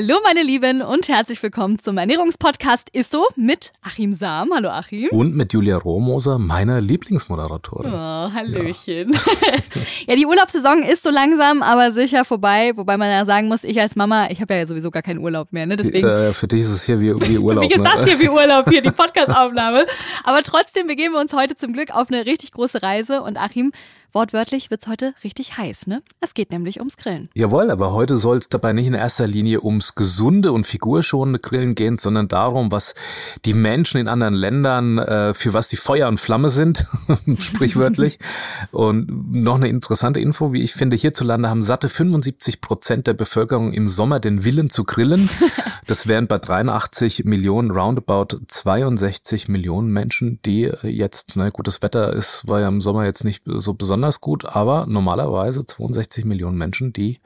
Hallo 0.00 0.20
meine 0.22 0.44
Lieben 0.44 0.80
und 0.80 1.08
herzlich 1.08 1.42
willkommen 1.42 1.80
zum 1.80 1.98
Ernährungspodcast 1.98 2.88
Isso 2.92 3.26
mit 3.34 3.72
Achim 3.82 4.12
Sam. 4.12 4.50
Hallo 4.54 4.68
Achim. 4.68 5.08
Und 5.10 5.34
mit 5.34 5.52
Julia 5.52 5.76
Rohmoser, 5.76 6.38
meiner 6.38 6.80
Lieblingsmoderatorin. 6.80 7.92
Oh, 7.92 8.32
Hallöchen. 8.32 9.12
Ja. 9.12 9.18
ja, 10.06 10.14
die 10.14 10.24
Urlaubssaison 10.24 10.84
ist 10.84 11.02
so 11.02 11.10
langsam, 11.10 11.64
aber 11.64 11.90
sicher 11.90 12.24
vorbei. 12.24 12.70
Wobei 12.76 12.96
man 12.96 13.10
ja 13.10 13.24
sagen 13.24 13.48
muss, 13.48 13.64
ich 13.64 13.80
als 13.80 13.96
Mama, 13.96 14.30
ich 14.30 14.40
habe 14.40 14.54
ja 14.54 14.66
sowieso 14.66 14.92
gar 14.92 15.02
keinen 15.02 15.18
Urlaub 15.18 15.52
mehr. 15.52 15.66
Ne? 15.66 15.74
Deswegen, 15.74 16.06
äh, 16.06 16.32
für 16.32 16.46
dich 16.46 16.60
ist 16.60 16.70
es 16.70 16.84
hier 16.84 17.00
wie, 17.00 17.12
wie 17.28 17.38
Urlaub. 17.38 17.64
für 17.64 17.68
mich 17.68 17.76
ist 17.76 17.82
ne? 17.82 17.90
das 17.92 18.06
hier 18.06 18.20
wie 18.20 18.28
Urlaub, 18.28 18.68
hier 18.68 18.82
die 18.82 18.90
Podcastaufnahme. 18.92 19.84
aber 20.22 20.44
trotzdem 20.44 20.86
begeben 20.86 21.14
wir 21.14 21.20
uns 21.20 21.32
heute 21.32 21.56
zum 21.56 21.72
Glück 21.72 21.92
auf 21.92 22.06
eine 22.08 22.24
richtig 22.24 22.52
große 22.52 22.84
Reise. 22.84 23.20
Und 23.20 23.36
Achim, 23.36 23.72
Wortwörtlich 24.12 24.70
wird 24.70 24.82
es 24.82 24.88
heute 24.88 25.12
richtig 25.22 25.58
heiß, 25.58 25.86
ne? 25.86 26.02
Es 26.20 26.32
geht 26.32 26.50
nämlich 26.50 26.78
ums 26.78 26.96
Grillen. 26.96 27.28
Jawohl, 27.34 27.70
aber 27.70 27.92
heute 27.92 28.16
soll 28.16 28.38
es 28.38 28.48
dabei 28.48 28.72
nicht 28.72 28.86
in 28.86 28.94
erster 28.94 29.26
Linie 29.26 29.62
ums 29.62 29.96
gesunde 29.96 30.52
und 30.52 30.66
figurschonende 30.66 31.38
Grillen 31.40 31.74
gehen, 31.74 31.98
sondern 31.98 32.26
darum, 32.26 32.72
was 32.72 32.94
die 33.44 33.52
Menschen 33.52 34.00
in 34.00 34.08
anderen 34.08 34.32
Ländern, 34.32 34.96
äh, 34.96 35.34
für 35.34 35.52
was 35.52 35.68
die 35.68 35.76
Feuer 35.76 36.08
und 36.08 36.18
Flamme 36.18 36.48
sind, 36.48 36.86
sprichwörtlich. 37.38 38.18
und 38.70 39.34
noch 39.34 39.56
eine 39.56 39.68
interessante 39.68 40.20
Info, 40.20 40.54
wie 40.54 40.62
ich 40.62 40.72
finde, 40.72 40.96
hierzulande 40.96 41.50
haben 41.50 41.62
satte 41.62 41.90
75 41.90 42.62
Prozent 42.62 43.06
der 43.06 43.14
Bevölkerung 43.14 43.74
im 43.74 43.88
Sommer 43.88 44.20
den 44.20 44.42
Willen 44.42 44.70
zu 44.70 44.84
grillen. 44.84 45.28
Das 45.86 46.06
wären 46.06 46.26
bei 46.26 46.36
83 46.36 47.24
Millionen, 47.24 47.70
roundabout 47.70 48.40
62 48.46 49.48
Millionen 49.48 49.90
Menschen, 49.90 50.38
die 50.44 50.70
jetzt, 50.82 51.32
na 51.34 51.48
gut, 51.48 51.66
das 51.66 51.80
Wetter 51.80 52.12
ist, 52.12 52.46
war 52.46 52.60
ja 52.60 52.68
im 52.68 52.82
Sommer 52.82 53.06
jetzt 53.06 53.24
nicht 53.24 53.42
so 53.46 53.72
besonders 53.72 53.97
besonders 53.98 54.20
gut, 54.20 54.44
aber 54.44 54.86
normalerweise 54.86 55.66
62 55.66 56.24
Millionen 56.24 56.56
Menschen, 56.56 56.92
die 56.92 57.18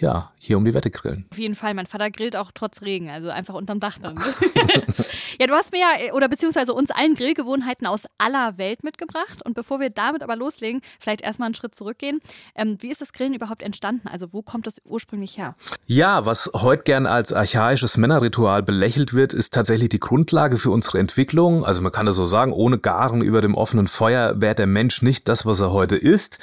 ja, 0.00 0.32
hier 0.36 0.56
um 0.56 0.64
die 0.64 0.72
Wette 0.72 0.90
grillen. 0.90 1.26
Auf 1.30 1.38
jeden 1.38 1.54
Fall, 1.54 1.74
mein 1.74 1.86
Vater 1.86 2.10
grillt 2.10 2.34
auch 2.34 2.50
trotz 2.54 2.80
Regen, 2.82 3.10
also 3.10 3.28
einfach 3.28 3.54
unterm 3.54 3.80
Dach 3.80 3.98
dann. 4.02 4.16
ja, 5.38 5.46
du 5.46 5.54
hast 5.54 5.72
mir 5.72 5.80
ja, 5.80 6.12
oder 6.14 6.28
beziehungsweise 6.28 6.72
uns 6.72 6.90
allen 6.90 7.14
Grillgewohnheiten 7.14 7.86
aus 7.86 8.02
aller 8.16 8.56
Welt 8.56 8.82
mitgebracht. 8.82 9.44
Und 9.44 9.54
bevor 9.54 9.80
wir 9.80 9.90
damit 9.90 10.22
aber 10.22 10.36
loslegen, 10.36 10.80
vielleicht 10.98 11.20
erstmal 11.20 11.46
einen 11.46 11.54
Schritt 11.54 11.74
zurückgehen. 11.74 12.20
Ähm, 12.54 12.78
wie 12.80 12.90
ist 12.90 13.02
das 13.02 13.12
Grillen 13.12 13.34
überhaupt 13.34 13.62
entstanden? 13.62 14.08
Also 14.08 14.32
wo 14.32 14.42
kommt 14.42 14.66
das 14.66 14.80
ursprünglich 14.84 15.36
her? 15.36 15.54
Ja, 15.86 16.24
was 16.24 16.50
heute 16.54 16.84
gern 16.84 17.06
als 17.06 17.32
archaisches 17.32 17.96
Männerritual 17.96 18.62
belächelt 18.62 19.12
wird, 19.12 19.34
ist 19.34 19.52
tatsächlich 19.52 19.90
die 19.90 20.00
Grundlage 20.00 20.56
für 20.56 20.70
unsere 20.70 20.98
Entwicklung. 20.98 21.64
Also 21.64 21.82
man 21.82 21.92
kann 21.92 22.06
das 22.06 22.16
so 22.16 22.24
sagen, 22.24 22.52
ohne 22.52 22.78
Garen 22.78 23.20
über 23.20 23.42
dem 23.42 23.54
offenen 23.54 23.88
Feuer 23.88 24.40
wäre 24.40 24.54
der 24.54 24.66
Mensch 24.66 25.02
nicht 25.02 25.28
das, 25.28 25.44
was 25.44 25.60
er 25.60 25.72
heute 25.72 25.96
ist. 25.96 26.38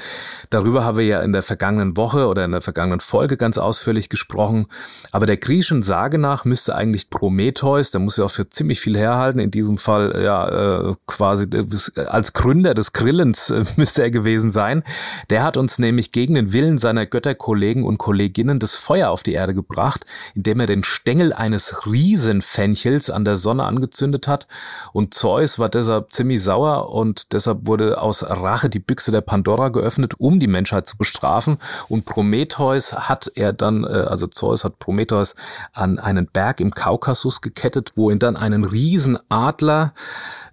Darüber 0.52 0.84
haben 0.84 0.98
wir 0.98 1.06
ja 1.06 1.22
in 1.22 1.34
der 1.34 1.44
vergangenen 1.44 1.98
Woche 1.98 2.28
oder 2.28 2.46
in 2.46 2.52
der 2.52 2.62
vergangenen 2.62 3.00
Folge 3.00 3.38
ganz 3.38 3.47
ausführlich 3.56 4.10
gesprochen. 4.10 4.68
Aber 5.12 5.26
der 5.26 5.38
griechischen 5.38 5.84
Sage 5.84 6.18
nach 6.18 6.44
müsste 6.44 6.76
eigentlich 6.76 7.10
Prometheus, 7.10 7.92
der 7.92 8.02
muss 8.02 8.18
ja 8.18 8.26
auch 8.26 8.32
für 8.32 8.50
ziemlich 8.50 8.80
viel 8.80 8.98
herhalten, 8.98 9.40
in 9.40 9.52
diesem 9.52 9.78
Fall 9.78 10.22
ja 10.24 10.90
äh, 10.90 10.96
quasi 11.06 11.46
äh, 11.46 12.02
als 12.02 12.34
Gründer 12.34 12.74
des 12.74 12.94
Grillens 12.94 13.50
äh, 13.50 13.64
müsste 13.76 14.02
er 14.04 14.12
gewesen 14.12 14.50
sein. 14.50 14.84
Der 15.30 15.44
hat 15.44 15.58
uns 15.58 15.80
nämlich 15.80 16.12
gegen 16.12 16.36
den 16.36 16.52
Willen 16.52 16.78
seiner 16.78 17.06
Götterkollegen 17.06 17.84
und 17.84 17.98
Kolleginnen 17.98 18.60
das 18.60 18.76
Feuer 18.76 19.10
auf 19.10 19.24
die 19.24 19.34
Erde 19.34 19.54
gebracht, 19.54 20.06
indem 20.36 20.60
er 20.60 20.68
den 20.68 20.84
Stängel 20.84 21.34
eines 21.34 21.86
Riesenfenchels 21.86 23.10
an 23.10 23.26
der 23.26 23.38
Sonne 23.38 23.64
angezündet 23.64 24.28
hat. 24.28 24.48
Und 24.94 25.14
Zeus 25.14 25.60
war 25.60 25.70
deshalb 25.70 26.12
ziemlich 26.12 26.42
sauer 26.42 26.90
und 26.90 27.34
deshalb 27.34 27.68
wurde 27.68 28.02
aus 28.02 28.24
Rache 28.24 28.70
die 28.70 28.80
Büchse 28.80 29.12
der 29.12 29.22
Pandora 29.22 29.70
geöffnet, 29.70 30.16
um 30.18 30.40
die 30.40 30.48
Menschheit 30.48 30.88
zu 30.88 30.98
bestrafen. 30.98 31.58
Und 31.88 32.06
Prometheus 32.06 32.94
hat 32.94 33.32
er 33.38 33.54
dann, 33.54 33.84
äh, 33.84 33.88
also 33.88 34.28
Zeus 34.28 34.64
hat 34.64 34.80
Prometheus 34.80 35.36
an 35.74 36.00
einen 36.00 36.28
Berg 36.28 36.60
im 36.60 36.72
Kaukasus 36.72 37.42
gekettet, 37.42 37.94
wo 37.96 38.10
ihn 38.10 38.20
dann 38.20 38.36
einen 38.36 38.64
Riesenadler 38.64 39.94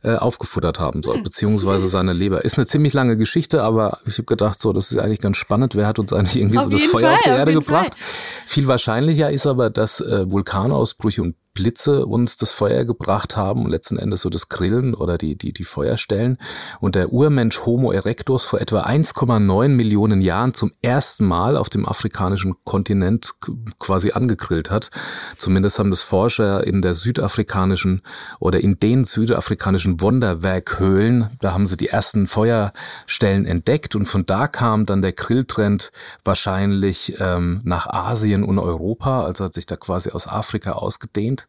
äh, 0.03 0.17
aufgefuttert 0.17 0.78
haben 0.78 1.03
soll, 1.03 1.17
hm. 1.17 1.25
beziehungsweise 1.25 1.89
seine 1.89 2.12
Leber. 2.12 2.44
Ist 2.44 2.59
eine 2.59 2.67
ziemlich 2.67 2.93
lange 2.93 3.17
Geschichte, 3.17 3.62
aber 3.62 3.99
ich 4.06 4.15
habe 4.15 4.25
gedacht, 4.25 4.61
so, 4.61 4.73
das 4.73 4.91
ist 4.91 4.99
eigentlich 4.99 5.21
ganz 5.21 5.37
spannend. 5.37 5.75
Wer 5.75 5.87
hat 5.87 5.99
uns 5.99 6.12
eigentlich 6.12 6.37
irgendwie 6.37 6.59
auf 6.59 6.65
so 6.65 6.71
das 6.71 6.84
Feuer 6.84 7.03
Fall, 7.03 7.15
auf 7.15 7.23
die 7.23 7.28
Erde 7.31 7.53
gebracht? 7.55 7.94
Fall. 7.94 8.44
Viel 8.47 8.67
wahrscheinlicher 8.67 9.31
ist 9.31 9.47
aber, 9.47 9.71
dass 9.71 10.00
äh, 10.00 10.31
Vulkanausbrüche 10.31 11.23
und 11.23 11.37
Blitze 11.54 12.04
uns 12.04 12.37
das 12.37 12.50
Feuer 12.50 12.84
gebracht 12.84 13.37
haben 13.37 13.65
und 13.65 13.70
letzten 13.70 13.97
Endes 13.97 14.22
so 14.22 14.28
das 14.28 14.48
Grillen 14.48 14.92
oder 14.92 15.19
die, 15.19 15.38
die, 15.38 15.53
die 15.53 15.65
Feuerstellen. 15.65 16.38
Und 16.81 16.97
der 16.97 17.12
Urmensch 17.12 17.65
Homo 17.65 17.92
erectus 17.92 18.44
vor 18.44 18.60
etwa 18.60 18.82
1,9 18.82 19.69
Millionen 19.69 20.20
Jahren 20.20 20.53
zum 20.53 20.72
ersten 20.82 21.25
Mal 21.25 21.56
auf 21.56 21.70
dem 21.70 21.88
afrikanischen 21.88 22.56
Kontinent 22.64 23.34
quasi 23.78 24.10
angegrillt 24.10 24.70
hat. 24.70 24.91
Zumindest 25.38 25.78
haben 25.78 25.91
das 25.91 26.03
Forscher 26.03 26.66
in 26.66 26.82
der 26.82 26.94
südafrikanischen 26.94 28.03
oder 28.41 28.60
in 28.60 28.81
den 28.81 29.04
südafrikanischen 29.04 30.00
Wonderwerkhöhlen, 30.00 31.37
da 31.41 31.53
haben 31.53 31.69
sie 31.69 31.76
die 31.76 31.88
ersten 31.88 32.26
Feuerstellen 32.26 33.47
entdeckt 33.47 33.94
und 33.94 34.06
von 34.06 34.26
da 34.26 34.48
kam 34.48 34.87
dann 34.87 35.03
der 35.03 35.12
Grilltrend 35.12 35.93
wahrscheinlich 36.25 37.14
ähm, 37.20 37.60
nach 37.62 37.87
Asien 37.87 38.43
und 38.43 38.59
Europa, 38.59 39.25
also 39.25 39.44
hat 39.44 39.54
sich 39.54 39.66
da 39.66 39.76
quasi 39.76 40.10
aus 40.10 40.26
Afrika 40.26 40.72
ausgedehnt 40.72 41.44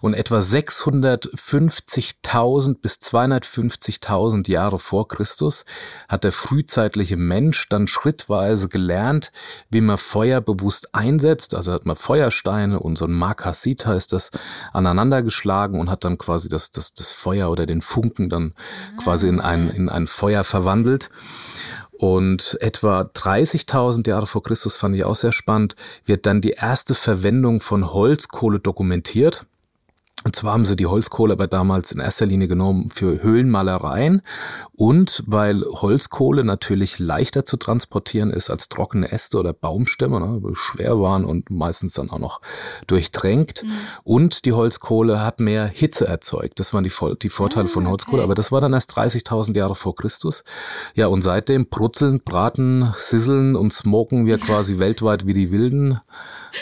und 0.00 0.14
etwa 0.14 0.38
650.000 0.38 2.80
bis 2.80 2.94
250.000 2.94 4.50
Jahre 4.50 4.78
vor 4.78 5.08
Christus 5.08 5.64
hat 6.08 6.24
der 6.24 6.32
frühzeitliche 6.32 7.16
Mensch 7.16 7.68
dann 7.68 7.88
schrittweise 7.88 8.68
gelernt, 8.68 9.32
wie 9.70 9.80
man 9.80 9.98
Feuer 9.98 10.40
bewusst 10.40 10.94
einsetzt. 10.94 11.54
Also 11.54 11.72
hat 11.72 11.86
man 11.86 11.96
Feuersteine 11.96 12.80
und 12.80 12.98
so 12.98 13.06
ein 13.06 13.12
Markasit 13.12 13.86
heißt 13.86 14.12
das 14.12 14.30
aneinander 14.72 15.22
geschlagen 15.22 15.80
und 15.80 15.90
hat 15.90 16.04
dann 16.04 16.18
quasi 16.18 16.48
das, 16.48 16.70
das, 16.70 16.94
das 16.94 17.12
Feuer 17.12 17.50
oder 17.50 17.66
den 17.66 17.82
Funken 17.82 18.30
dann 18.30 18.54
quasi 18.96 19.28
in 19.28 19.40
ein, 19.40 19.70
in 19.70 19.88
ein 19.88 20.06
Feuer 20.06 20.44
verwandelt. 20.44 21.10
Und 21.98 22.56
etwa 22.60 23.00
30.000 23.00 24.08
Jahre 24.08 24.26
vor 24.26 24.44
Christus 24.44 24.76
fand 24.76 24.94
ich 24.94 25.04
auch 25.04 25.16
sehr 25.16 25.32
spannend, 25.32 25.74
wird 26.06 26.26
dann 26.26 26.40
die 26.40 26.52
erste 26.52 26.94
Verwendung 26.94 27.60
von 27.60 27.92
Holzkohle 27.92 28.60
dokumentiert. 28.60 29.46
Und 30.24 30.34
zwar 30.34 30.52
haben 30.52 30.64
sie 30.64 30.76
die 30.76 30.86
Holzkohle 30.86 31.34
aber 31.34 31.46
damals 31.46 31.92
in 31.92 32.00
erster 32.00 32.26
Linie 32.26 32.48
genommen 32.48 32.90
für 32.90 33.22
Höhlenmalereien 33.22 34.22
und 34.74 35.22
weil 35.26 35.62
Holzkohle 35.64 36.44
natürlich 36.44 36.98
leichter 36.98 37.44
zu 37.44 37.56
transportieren 37.56 38.30
ist 38.30 38.50
als 38.50 38.68
trockene 38.68 39.10
Äste 39.12 39.38
oder 39.38 39.52
Baumstämme, 39.52 40.20
ne, 40.20 40.40
schwer 40.54 41.00
waren 41.00 41.24
und 41.24 41.50
meistens 41.50 41.94
dann 41.94 42.10
auch 42.10 42.18
noch 42.18 42.40
durchtränkt. 42.86 43.62
Mhm. 43.62 43.70
Und 44.02 44.44
die 44.44 44.52
Holzkohle 44.52 45.20
hat 45.24 45.40
mehr 45.40 45.66
Hitze 45.66 46.06
erzeugt. 46.06 46.58
Das 46.58 46.74
waren 46.74 46.84
die, 46.84 46.92
die 47.22 47.28
Vorteile 47.28 47.66
ah, 47.66 47.72
von 47.72 47.88
Holzkohle. 47.88 48.18
Okay. 48.18 48.24
Aber 48.24 48.34
das 48.34 48.50
war 48.50 48.60
dann 48.60 48.72
erst 48.72 48.96
30.000 48.96 49.56
Jahre 49.56 49.74
vor 49.74 49.94
Christus. 49.94 50.44
Ja, 50.94 51.06
und 51.06 51.22
seitdem 51.22 51.68
brutzeln, 51.68 52.20
braten, 52.20 52.92
sisseln 52.96 53.56
und 53.56 53.72
smoken 53.72 54.26
wir 54.26 54.38
quasi 54.38 54.78
weltweit 54.78 55.26
wie 55.26 55.34
die 55.34 55.50
Wilden. 55.52 56.00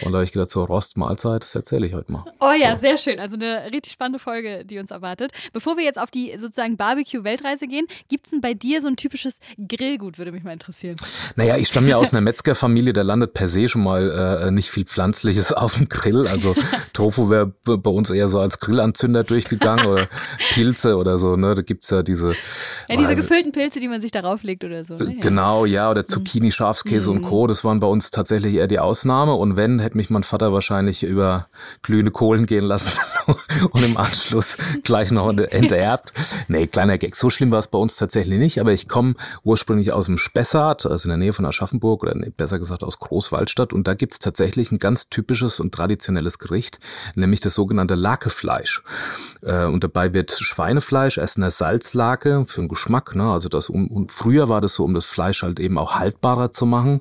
Und 0.03 0.13
da 0.13 0.19
habe 0.19 0.25
ich 0.25 0.33
gedacht, 0.33 0.51
so 0.51 0.65
Rostmahlzeit, 0.65 1.43
das 1.43 1.55
erzähle 1.55 1.87
ich 1.87 1.95
heute 1.95 2.13
mal. 2.13 2.25
Oh 2.41 2.53
ja, 2.59 2.75
so. 2.75 2.81
sehr 2.81 2.99
schön. 2.99 3.21
Also 3.21 3.37
eine 3.47 3.73
richtig 3.73 3.93
spannende 3.93 4.19
Folge, 4.19 4.65
die 4.65 4.79
uns 4.79 4.91
erwartet. 4.91 5.33
Bevor 5.53 5.77
wir 5.77 5.85
jetzt 5.85 5.99
auf 5.99 6.11
die 6.11 6.33
sozusagen 6.39 6.77
Barbecue-Weltreise 6.77 7.67
gehen, 7.67 7.87
gibt 8.09 8.27
es 8.27 8.31
denn 8.31 8.41
bei 8.41 8.55
dir 8.55 8.81
so 8.81 8.89
ein 8.89 8.97
typisches 8.97 9.35
Grillgut, 9.69 10.19
würde 10.19 10.33
mich 10.33 10.45
mal 10.45 10.53
interessieren. 10.53 10.97
Naja, 11.37 11.57
ich 11.57 11.69
stamme 11.69 11.89
ja 11.89 11.97
aus 11.97 12.13
einer 12.13 12.21
Metzgerfamilie, 12.21 12.93
da 12.93 13.03
landet 13.03 13.35
per 13.35 13.49
se 13.49 13.69
schon 13.69 13.83
mal 13.83 14.47
äh, 14.47 14.51
nicht 14.51 14.71
viel 14.71 14.85
Pflanzliches 14.85 15.53
auf 15.53 15.75
dem 15.75 15.89
Grill. 15.89 16.27
Also 16.27 16.55
Tofu 16.93 17.31
wäre 17.31 17.47
bei 17.65 17.91
uns 17.91 18.11
eher 18.11 18.29
so 18.29 18.41
als 18.41 18.59
Grillanzünder 18.59 19.25
durchgegangen 19.25 19.87
oder 19.87 20.07
Pilze 20.53 20.97
oder 20.97 21.19
so. 21.19 21.37
Ne? 21.37 21.55
Da 21.55 21.63
gibt's 21.63 21.91
ja 21.91 22.03
diese... 22.03 22.35
Ja, 22.89 22.97
diese 22.97 23.17
gefüllten 23.17 23.53
Pilze, 23.53 23.81
die 23.81 23.89
man 23.89 24.01
sich 24.01 24.11
darauf 24.11 24.43
legt 24.43 24.65
oder 24.65 24.85
so. 24.85 24.95
Ne? 24.95 25.17
Genau, 25.21 25.67
ja, 25.67 25.91
oder 25.91 26.07
Zucchini, 26.07 26.53
Schafskäse 26.53 27.11
mhm. 27.11 27.17
und 27.17 27.23
Co. 27.25 27.47
Das 27.47 27.65
waren 27.65 27.81
bei 27.81 27.87
uns 27.87 28.11
tatsächlich 28.11 28.55
eher 28.55 28.67
die 28.67 28.79
Ausnahme. 28.79 29.35
Und 29.35 29.57
wenn 29.57 29.79
hätte 29.79 29.97
mich 29.97 30.11
mein 30.11 30.23
Vater 30.23 30.53
wahrscheinlich 30.53 31.03
über 31.03 31.49
glühende 31.83 32.11
Kohlen 32.11 32.47
gehen 32.47 32.65
lassen 32.65 33.01
und 33.71 33.83
im 33.83 33.97
Anschluss 33.97 34.57
gleich 34.83 35.11
noch 35.11 35.33
enterbt. 35.37 36.13
Nee, 36.49 36.67
kleiner 36.67 36.99
Gag. 36.99 37.17
So 37.17 37.31
schlimm 37.31 37.51
war 37.51 37.59
es 37.59 37.69
bei 37.69 37.79
uns 37.79 37.97
tatsächlich 37.97 38.39
nicht, 38.39 38.61
aber 38.61 38.73
ich 38.73 38.89
komme 38.89 39.15
ursprünglich 39.45 39.93
aus 39.93 40.07
dem 40.07 40.19
Spessart, 40.19 40.87
also 40.87 41.07
in 41.07 41.11
der 41.11 41.19
Nähe 41.19 41.33
von 41.33 41.45
Aschaffenburg 41.45 42.03
oder 42.03 42.15
besser 42.37 42.59
gesagt 42.59 42.83
aus 42.83 42.99
Großwaldstadt 42.99 43.73
und 43.73 43.87
da 43.87 43.95
gibt 43.95 44.15
es 44.15 44.19
tatsächlich 44.19 44.73
ein 44.73 44.79
ganz 44.79 45.09
typisches 45.09 45.61
und 45.61 45.75
traditionelles 45.75 46.39
Gericht, 46.39 46.79
nämlich 47.15 47.41
das 47.41 47.55
sogenannte 47.55 47.95
Lakefleisch. 47.95 48.83
Äh, 49.43 49.65
und 49.65 49.85
dabei 49.85 50.13
wird 50.13 50.33
Schweinefleisch 50.33 51.19
erst 51.19 51.37
in 51.37 51.43
der 51.43 51.51
Salzlake 51.51 52.45
für 52.47 52.61
den 52.61 52.69
Geschmack, 52.69 53.15
ne? 53.15 53.31
also 53.31 53.49
das 53.49 53.69
um, 53.69 53.89
und 53.89 54.13
früher 54.13 54.49
war 54.49 54.61
das 54.61 54.75
so, 54.75 54.85
um 54.85 54.95
das 54.95 55.07
Fleisch 55.07 55.43
halt 55.43 55.61
eben 55.61 55.79
auch 55.79 55.95
haltbarer 55.95 56.53
zu 56.53 56.67
machen. 56.67 57.01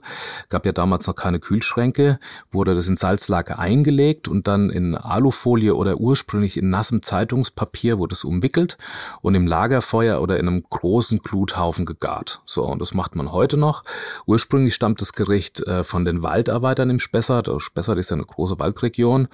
Gab 0.50 0.66
ja 0.66 0.72
damals 0.72 1.08
noch 1.08 1.16
keine 1.16 1.40
Kühlschränke, 1.40 2.20
wurde 2.52 2.76
das 2.76 2.88
in 2.88 2.98
Salzlake 2.98 3.58
eingelegt 3.58 4.28
und 4.28 4.48
dann 4.48 4.70
in 4.70 4.96
Alufolie 4.96 5.76
oder 5.76 5.98
ursprünglich 5.98 6.25
in 6.34 6.70
nassem 6.70 7.02
Zeitungspapier 7.02 7.98
wurde 7.98 8.14
es 8.14 8.24
umwickelt 8.24 8.78
und 9.22 9.36
im 9.36 9.48
Lagerfeuer 9.48 10.22
oder 10.22 10.40
in 10.40 10.48
einem 10.48 10.64
großen 10.70 11.20
Gluthaufen 11.20 11.86
gegart. 11.86 12.42
So, 12.46 12.64
und 12.66 12.80
das 12.80 12.94
macht 12.94 13.16
man 13.16 13.32
heute 13.32 13.58
noch. 13.58 13.84
Ursprünglich 14.26 14.74
stammt 14.74 15.02
das 15.02 15.14
Gericht 15.14 15.62
äh, 15.62 15.84
von 15.84 16.06
den 16.06 16.24
Waldarbeitern 16.24 16.90
im 16.90 17.00
Spessart. 17.00 17.50
Spessart 17.62 17.98
ist 17.98 18.10
ja 18.10 18.16
eine 18.16 18.26
große 18.26 18.60
Waldregion. 18.60 19.28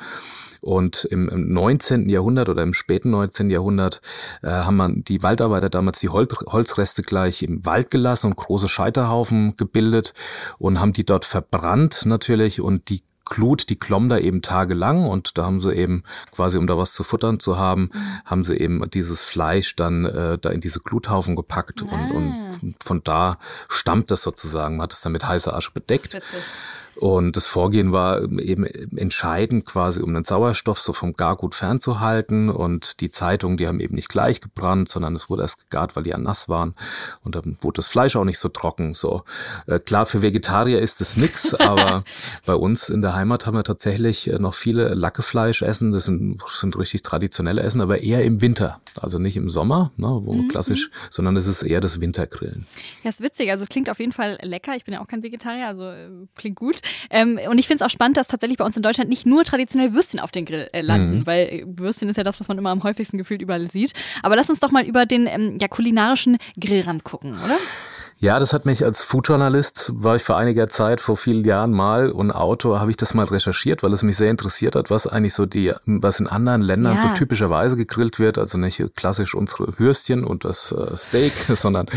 Und 0.64 1.06
im, 1.06 1.28
im 1.28 1.52
19. 1.52 2.08
Jahrhundert 2.08 2.48
oder 2.48 2.62
im 2.62 2.76
späten 2.76 3.10
19. 3.10 3.50
Jahrhundert 3.50 4.02
äh, 4.44 4.50
haben 4.50 4.78
man 4.78 5.04
die 5.04 5.24
Waldarbeiter 5.24 5.70
damals 5.70 6.00
die 6.00 6.10
Hol 6.10 6.28
Holzreste 6.48 7.02
gleich 7.02 7.42
im 7.42 7.66
Wald 7.66 7.90
gelassen 7.90 8.28
und 8.28 8.36
große 8.36 8.68
Scheiterhaufen 8.68 9.56
gebildet 9.56 10.14
und 10.60 10.80
haben 10.80 10.94
die 10.94 11.06
dort 11.06 11.26
verbrannt 11.26 12.06
natürlich 12.06 12.62
und 12.62 12.90
die 12.90 13.02
Glut, 13.32 13.70
die 13.70 13.80
klomm 13.80 14.10
da 14.10 14.18
eben 14.18 14.42
tagelang 14.42 15.06
und 15.06 15.38
da 15.38 15.46
haben 15.46 15.62
sie 15.62 15.74
eben 15.74 16.04
quasi, 16.32 16.58
um 16.58 16.68
da 16.68 16.78
was 16.78 16.94
zu 16.94 17.04
futtern 17.04 17.40
zu 17.40 17.58
haben, 17.58 17.90
mhm. 17.94 18.22
haben 18.26 18.44
sie 18.44 18.58
eben 18.58 18.88
dieses 18.92 19.24
Fleisch 19.24 19.76
dann 19.78 20.06
äh, 20.06 20.38
da 20.38 20.50
in 20.50 20.60
diese 20.60 20.82
Gluthaufen 20.82 21.38
gepackt 21.38 21.84
ah. 21.90 22.10
und, 22.14 22.60
und 22.62 22.84
von 22.84 23.02
da 23.04 23.40
stammt 23.70 24.12
das 24.12 24.22
sozusagen. 24.22 24.76
Man 24.76 24.84
hat 24.84 24.94
es 24.94 25.02
dann 25.02 25.14
mit 25.14 25.26
heißer 25.26 25.56
Asche 25.56 25.72
bedeckt. 25.74 26.14
Witzig. 26.14 26.44
Und 27.02 27.36
das 27.36 27.48
Vorgehen 27.48 27.92
war 27.92 28.22
eben 28.22 28.64
entscheidend 28.64 29.66
quasi, 29.66 30.04
um 30.04 30.14
den 30.14 30.24
Sauerstoff 30.24 30.80
so 30.80 30.94
vom 30.94 31.14
Gargut 31.14 31.56
fernzuhalten. 31.56 32.52
Und 32.52 33.02
die 33.02 33.10
Zeitungen, 33.10 33.58
die 33.58 33.68
haben 33.68 33.80
eben 33.80 33.96
nicht 33.96 34.08
gleich 34.08 34.40
gebrannt, 34.40 34.88
sondern 34.88 35.16
es 35.16 35.28
wurde 35.28 35.42
erst 35.42 35.62
gegart, 35.62 35.96
weil 35.96 36.04
die 36.04 36.12
ja 36.12 36.20
nass 36.20 36.48
waren. 36.48 36.76
Und 37.24 37.34
dann 37.34 37.58
wurde 37.62 37.78
das 37.78 37.88
Fleisch 37.88 38.16
auch 38.16 38.24
nicht 38.24 38.38
so 38.38 38.50
trocken. 38.50 38.94
So 38.94 39.24
äh, 39.66 39.80
klar, 39.80 40.06
für 40.06 40.22
Vegetarier 40.22 40.78
ist 40.80 41.02
es 41.02 41.18
nix, 41.18 41.56
aber 41.60 42.04
bei 42.46 42.54
uns 42.54 42.88
in 42.90 43.02
der 43.02 43.16
Heimat 43.16 43.48
haben 43.48 43.56
wir 43.56 43.64
tatsächlich 43.64 44.32
äh, 44.32 44.38
noch 44.38 44.54
viele 44.54 44.90
Lackefleisch 44.90 45.64
essen. 45.64 45.94
Das 45.94 46.04
sind, 46.04 46.40
sind 46.52 46.78
richtig 46.78 47.02
traditionelle 47.02 47.64
Essen, 47.64 47.82
aber 47.82 48.04
eher 48.04 48.24
im 48.24 48.42
Winter. 48.42 48.80
Also 49.00 49.18
nicht 49.18 49.38
im 49.38 49.50
Sommer, 49.50 49.92
ne, 49.98 50.20
wo 50.24 50.34
mhm. 50.34 50.50
klassisch, 50.50 50.92
sondern 51.10 51.36
es 51.36 51.48
ist 51.48 51.64
eher 51.64 51.82
das 51.82 52.00
Wintergrillen. 52.00 52.68
Ja, 53.02 53.10
ist 53.10 53.24
witzig. 53.24 53.50
Also 53.50 53.64
es 53.64 53.70
klingt 53.70 53.90
auf 53.90 54.00
jeden 54.00 54.12
Fall 54.12 54.38
lecker. 54.44 54.76
Ich 54.76 54.86
bin 54.86 54.94
ja 54.94 55.02
auch 55.02 55.08
kein 55.08 55.24
Vegetarier, 55.24 55.66
also 55.66 55.90
äh, 55.90 56.28
klingt 56.36 56.58
gut. 56.58 56.82
Ähm, 57.10 57.40
und 57.50 57.58
ich 57.58 57.68
finde 57.68 57.84
es 57.84 57.88
auch 57.88 57.92
spannend, 57.92 58.18
dass 58.18 58.28
tatsächlich 58.28 58.58
bei 58.58 58.66
uns 58.66 58.76
in 58.76 58.84
Deutschland 58.84 59.10
nicht 59.10 59.26
nur 59.26 59.44
traditionell 59.44 59.94
Würstchen 59.94 60.20
auf 60.20 60.32
den 60.32 60.46
Grill 60.46 60.70
äh, 60.74 60.82
landen, 60.82 61.20
mhm. 61.20 61.26
weil 61.26 61.64
Würstchen 61.66 62.10
ist 62.10 62.18
ja 62.18 62.24
das, 62.24 62.40
was 62.40 62.48
man 62.48 62.58
immer 62.58 62.70
am 62.70 62.84
häufigsten 62.84 63.18
gefühlt 63.18 63.42
überall 63.42 63.70
sieht. 63.70 63.94
Aber 64.24 64.36
lass 64.36 64.50
uns 64.50 64.60
doch 64.60 64.72
mal 64.72 64.86
über 64.86 65.06
den 65.06 65.28
ähm, 65.28 65.58
ja, 65.60 65.68
kulinarischen 65.68 66.38
Grillrand 66.60 67.04
gucken, 67.04 67.34
oder? 67.34 67.58
Ja, 68.22 68.38
das 68.38 68.54
hat 68.54 68.68
mich 68.68 68.86
als 68.86 69.04
Foodjournalist, 69.04 69.94
war 69.96 70.16
ich 70.16 70.22
vor 70.22 70.38
einiger 70.38 70.70
Zeit, 70.70 71.02
vor 71.02 71.18
vielen 71.18 71.44
Jahren 71.44 71.72
mal 71.72 72.12
und 72.12 72.30
Autor, 72.30 72.80
habe 72.80 72.92
ich 72.92 72.98
das 72.98 73.16
mal 73.16 73.26
recherchiert, 73.26 73.82
weil 73.82 73.92
es 73.94 74.04
mich 74.04 74.16
sehr 74.16 74.30
interessiert 74.30 74.76
hat, 74.76 74.92
was 74.92 75.08
eigentlich 75.08 75.34
so 75.34 75.48
die, 75.48 75.74
was 75.88 76.20
in 76.20 76.28
anderen 76.28 76.62
Ländern 76.62 76.98
ja. 76.98 77.02
so 77.02 77.08
typischerweise 77.16 77.78
gegrillt 77.78 78.20
wird. 78.20 78.38
Also 78.38 78.60
nicht 78.60 78.80
klassisch 78.96 79.34
unsere 79.34 79.80
Würstchen 79.80 80.24
und 80.24 80.46
das 80.46 80.72
äh, 80.72 80.96
Steak, 80.96 81.34
sondern 81.56 81.88
äh, 81.88 81.90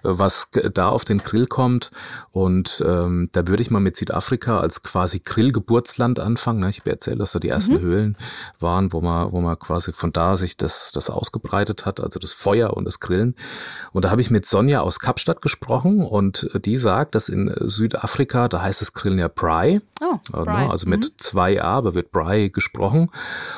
was 0.00 0.48
da 0.72 0.88
auf 0.88 1.04
den 1.04 1.18
Grill 1.18 1.46
kommt. 1.46 1.90
Und 2.30 2.82
ähm, 2.86 3.28
da 3.32 3.46
würde 3.46 3.62
ich 3.62 3.70
mal 3.70 3.80
mit 3.80 3.96
Südafrika 3.96 4.60
als 4.60 4.82
quasi 4.82 5.18
Grillgeburtsland 5.18 6.20
anfangen. 6.20 6.60
Ne? 6.60 6.70
Ich 6.70 6.80
habe 6.80 6.90
erzählt, 6.90 7.20
dass 7.20 7.32
da 7.32 7.38
die 7.38 7.50
ersten 7.50 7.74
mhm. 7.74 7.80
Höhlen 7.80 8.16
waren, 8.60 8.94
wo 8.94 9.02
man, 9.02 9.30
wo 9.30 9.42
man 9.42 9.58
quasi 9.58 9.92
von 9.92 10.10
da 10.10 10.36
sich 10.36 10.56
das, 10.56 10.90
das 10.92 11.10
ausgebreitet 11.10 11.84
hat, 11.84 12.00
also 12.00 12.18
das 12.18 12.32
Feuer 12.32 12.74
und 12.74 12.86
das 12.86 12.98
Grillen. 12.98 13.34
Und 13.92 14.06
da 14.06 14.10
habe 14.10 14.22
ich 14.22 14.30
mit 14.30 14.46
Sonja 14.46 14.80
aus 14.80 15.00
Kapstadt 15.00 15.42
gesprochen 15.42 15.65
gesprochen 15.66 16.04
und 16.04 16.48
die 16.64 16.76
sagt, 16.76 17.14
dass 17.14 17.28
in 17.28 17.52
Südafrika, 17.60 18.48
da 18.48 18.62
heißt 18.62 18.82
es 18.82 18.92
Grillen 18.92 19.18
ja 19.18 19.28
Bry, 19.28 19.80
oh, 20.00 20.18
Bry. 20.30 20.68
also 20.70 20.88
mit 20.88 21.00
mhm. 21.00 21.10
zwei 21.16 21.62
A, 21.62 21.76
aber 21.76 21.94
wird 21.94 22.12
Bry 22.12 22.50
gesprochen. 22.50 23.10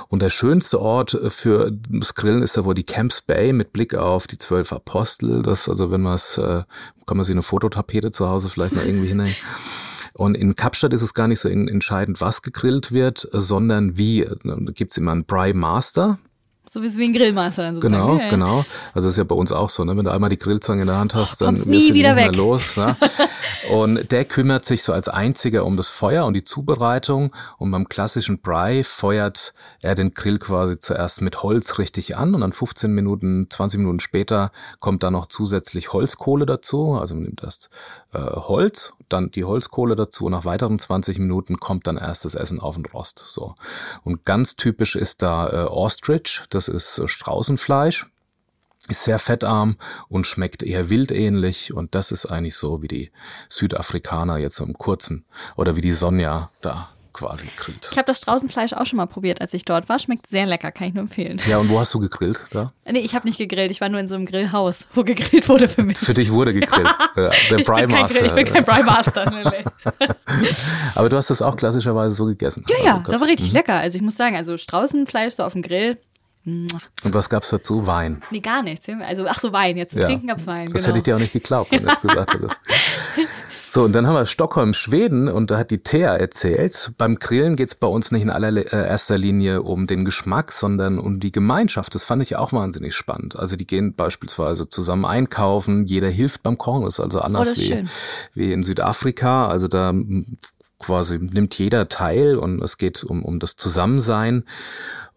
Und 0.09 0.23
der 0.23 0.31
schönste 0.31 0.81
Ort 0.81 1.19
für 1.29 1.71
das 1.91 2.15
Grillen 2.15 2.43
ist 2.43 2.57
da 2.57 2.65
wohl 2.65 2.75
die 2.75 2.85
Camps 2.85 3.21
Bay 3.21 3.53
mit 3.53 3.73
Blick 3.73 3.95
auf 3.95 4.27
die 4.27 4.39
zwölf 4.39 4.73
Apostel. 4.73 5.43
Das, 5.43 5.69
also 5.69 5.91
wenn 5.91 6.01
man 6.01 6.15
es, 6.15 6.39
äh, 6.39 6.63
kann 7.07 7.17
man 7.17 7.25
sich 7.25 7.35
eine 7.35 7.43
Fototapete 7.43 8.11
zu 8.11 8.29
Hause 8.29 8.49
vielleicht 8.49 8.75
noch 8.75 8.85
irgendwie 8.85 9.09
hinhängen. 9.09 9.37
Und 10.15 10.35
in 10.35 10.57
Kapstadt 10.57 10.93
ist 10.93 11.03
es 11.03 11.15
gar 11.15 11.29
nicht 11.29 11.39
so 11.39 11.49
entscheidend, 11.49 12.21
was 12.21 12.43
gegrillt 12.43 12.91
wird, 12.91 13.29
sondern 13.31 13.99
wie. 13.99 14.29
Da 14.43 14.57
gibt's 14.73 14.97
immer 14.97 15.13
einen 15.13 15.25
Bry 15.25 15.53
Master, 15.53 16.19
so 16.71 16.83
wie 16.83 17.05
ein 17.05 17.13
Grillmeister 17.13 17.63
dann 17.63 17.77
sozusagen. 17.77 18.01
Genau, 18.03 18.15
okay. 18.15 18.29
genau. 18.31 18.65
Also 18.95 19.07
das 19.07 19.13
ist 19.13 19.19
ja 19.19 19.25
bei 19.25 19.35
uns 19.35 19.53
auch 19.53 19.71
so, 19.71 19.85
ne? 19.85 19.97
Wenn 19.97 20.05
du 20.05 20.13
einmal 20.13 20.31
die 20.31 20.39
Grillzange 20.39 20.83
in 20.83 20.87
der 20.87 20.99
Hand 20.99 21.15
hast, 21.15 21.41
dann 21.41 21.57
wirst 21.57 21.67
du 21.67 21.71
nie 21.71 21.95
wieder 21.95 22.17
weg. 22.17 22.31
mehr 22.31 22.37
los. 22.37 22.77
Ne? 22.77 22.97
und 23.71 24.11
der 24.11 24.25
kümmert 24.25 24.65
sich 24.65 24.83
so 24.83 24.93
als 24.93 25.09
einziger 25.09 25.65
um 25.65 25.77
das 25.77 25.89
Feuer 25.89 26.25
und 26.27 26.35
die 26.35 26.45
Zubereitung. 26.45 27.35
Und 27.59 27.71
beim 27.71 27.89
klassischen 27.89 28.41
Bry 28.41 28.85
feuert 28.85 29.55
er 29.83 29.95
den 29.95 30.15
Grill 30.15 30.39
quasi 30.39 30.79
zuerst 30.79 31.23
mit 31.23 31.43
Holz 31.43 31.79
richtig 31.79 32.17
an 32.17 32.35
und 32.35 32.41
dann 32.41 32.53
15 32.53 32.93
Minuten, 32.93 33.47
20 33.51 33.79
Minuten 33.79 34.01
später 34.01 34.53
kommt 34.81 35.03
da 35.03 35.11
noch 35.11 35.27
zusätzlich 35.27 35.93
Holzkohle 35.93 36.47
dazu. 36.47 36.93
Also 36.93 37.15
man 37.15 37.25
nimmt 37.25 37.43
erst 37.43 37.71
äh, 38.13 38.19
Holz, 38.19 38.95
dann 39.09 39.31
die 39.31 39.45
Holzkohle 39.45 39.97
dazu 39.97 40.27
und 40.27 40.33
nach 40.33 40.45
weiteren 40.45 40.79
20 40.79 41.19
Minuten 41.19 41.59
kommt 41.59 41.87
dann 41.87 41.97
erst 41.97 42.25
das 42.25 42.35
Essen 42.35 42.61
auf 42.61 42.77
den 42.77 42.87
Rost. 42.87 43.19
So. 43.19 43.55
Und 44.05 44.25
ganz 44.25 44.57
typisch 44.57 44.97
ist 44.97 45.23
da 45.23 45.49
äh, 45.51 45.67
Ostrich, 45.67 46.43
das 46.51 46.69
ist 46.69 46.99
äh, 46.99 47.09
Straußenfleisch 47.09 48.07
ist 48.89 49.05
sehr 49.05 49.19
fettarm 49.19 49.77
und 50.09 50.27
schmeckt 50.27 50.63
eher 50.63 50.89
wildähnlich 50.89 51.75
und 51.75 51.95
das 51.95 52.11
ist 52.11 52.27
eigentlich 52.27 52.57
so 52.57 52.81
wie 52.81 52.89
die 52.89 53.11
Südafrikaner 53.51 54.39
jetzt 54.39 54.61
im 54.61 54.73
kurzen 54.75 55.27
oder 55.57 55.77
wie 55.77 55.83
die 55.83 55.93
Sonja 55.93 56.51
da 56.63 56.89
quasi 57.13 57.47
gegrillt. 57.47 57.89
Ich 57.91 57.99
habe 57.99 58.07
das 58.07 58.19
Straußenfleisch 58.19 58.73
auch 58.73 58.87
schon 58.87 58.99
mal 58.99 59.07
probiert, 59.07 59.41
als 59.41 59.55
ich 59.55 59.65
dort 59.65 59.89
war. 59.89 59.99
Schmeckt 59.99 60.27
sehr 60.29 60.47
lecker, 60.47 60.71
kann 60.73 60.89
ich 60.89 60.95
nur 60.95 61.03
empfehlen. 61.03 61.41
Ja, 61.49 61.59
und 61.59 61.69
wo 61.69 61.79
hast 61.79 61.93
du 61.95 62.01
gegrillt? 62.01 62.47
Da? 62.51 62.73
Nee, 62.85 63.01
ich 63.01 63.15
habe 63.15 63.27
nicht 63.27 63.39
gegrillt. 63.39 63.71
Ich 63.71 63.81
war 63.81 63.89
nur 63.89 64.01
in 64.01 64.09
so 64.09 64.15
einem 64.15 64.27
Grillhaus, 64.27 64.87
wo 64.95 65.05
gegrillt 65.05 65.49
wurde 65.49 65.69
für 65.69 65.83
mich. 65.83 65.99
Für 65.99 66.15
dich 66.15 66.33
wurde 66.33 66.55
gegrillt. 66.55 66.89
Ja. 67.17 67.31
Der 67.51 67.65
Bry 67.65 67.87
Master. 67.87 68.27
Ich 68.27 68.33
bin 68.33 68.45
kein 68.45 68.65
Bry 68.65 68.83
Master. 68.85 69.29
Nee, 69.31 69.51
nee. 69.51 70.07
Aber 70.95 71.09
du 71.09 71.17
hast 71.17 71.31
das 71.31 71.43
auch 71.43 71.57
klassischerweise 71.57 72.15
so 72.15 72.27
gegessen. 72.27 72.65
Ja, 72.69 72.77
ja, 72.85 72.97
also, 72.99 73.11
das 73.11 73.21
war 73.21 73.29
richtig 73.29 73.49
mhm. 73.49 73.55
lecker. 73.55 73.75
Also 73.75 73.97
ich 73.97 74.03
muss 74.03 74.15
sagen, 74.15 74.37
also 74.37 74.57
Straußenfleisch 74.57 75.35
so 75.35 75.43
auf 75.43 75.55
dem 75.55 75.63
Grill, 75.63 75.99
und 76.49 77.15
was 77.15 77.29
gab's 77.29 77.51
dazu? 77.51 77.87
Wein? 77.87 78.23
Nee, 78.31 78.41
gar 78.41 78.63
nichts. 78.63 78.89
Also, 78.89 79.27
ach 79.29 79.39
so, 79.39 79.53
Wein. 79.53 79.77
Jetzt 79.77 79.93
zum 79.93 80.01
ja. 80.01 80.07
Trinken 80.07 80.29
gab's 80.29 80.47
Wein. 80.47 80.65
Das 80.67 80.75
genau. 80.75 80.87
hätte 80.87 80.99
ich 80.99 81.05
dir 81.05 81.17
auch 81.17 81.21
nicht 81.21 81.33
geglaubt, 81.33 81.71
wenn 81.73 81.85
du 81.85 81.91
es 81.91 82.01
gesagt 82.01 82.33
hättest. 82.33 82.61
So, 83.71 83.83
und 83.83 83.93
dann 83.93 84.07
haben 84.07 84.15
wir 84.15 84.25
Stockholm, 84.25 84.73
Schweden 84.73 85.29
und 85.29 85.51
da 85.51 85.59
hat 85.59 85.71
die 85.71 85.83
Thea 85.83 86.17
erzählt, 86.17 86.93
beim 86.97 87.19
Grillen 87.19 87.55
geht's 87.55 87.75
bei 87.75 87.87
uns 87.87 88.11
nicht 88.11 88.23
in 88.23 88.31
allererster 88.31 89.17
äh, 89.17 89.19
Linie 89.19 89.63
um 89.63 89.87
den 89.87 90.07
Geschmack, 90.07 90.53
sondern 90.53 90.99
um 90.99 91.21
die 91.21 91.33
Gemeinschaft. 91.33 91.95
Das 91.95 92.05
fand 92.05 92.23
ich 92.23 92.37
auch 92.37 92.55
wahnsinnig 92.55 92.95
spannend. 92.95 93.39
Also 93.39 93.57
die 93.57 93.67
gehen 93.67 93.95
beispielsweise 93.95 94.71
zusammen 94.71 95.05
einkaufen, 95.05 95.85
jeder 95.85 96.09
hilft 96.09 96.43
beim 96.43 96.57
Kochen, 96.57 96.87
das 96.87 96.95
ist 96.95 97.01
also 97.01 97.21
anders 97.21 97.59
oh, 97.59 97.61
wie, 97.61 97.85
wie 98.33 98.53
in 98.55 98.63
Südafrika. 98.63 99.49
Also 99.49 99.69
da 99.69 99.93
quasi 100.79 101.19
nimmt 101.19 101.53
jeder 101.59 101.89
teil 101.89 102.37
und 102.37 102.63
es 102.63 102.79
geht 102.79 103.05
um, 103.05 103.23
um 103.23 103.39
das 103.39 103.57
Zusammensein. 103.57 104.45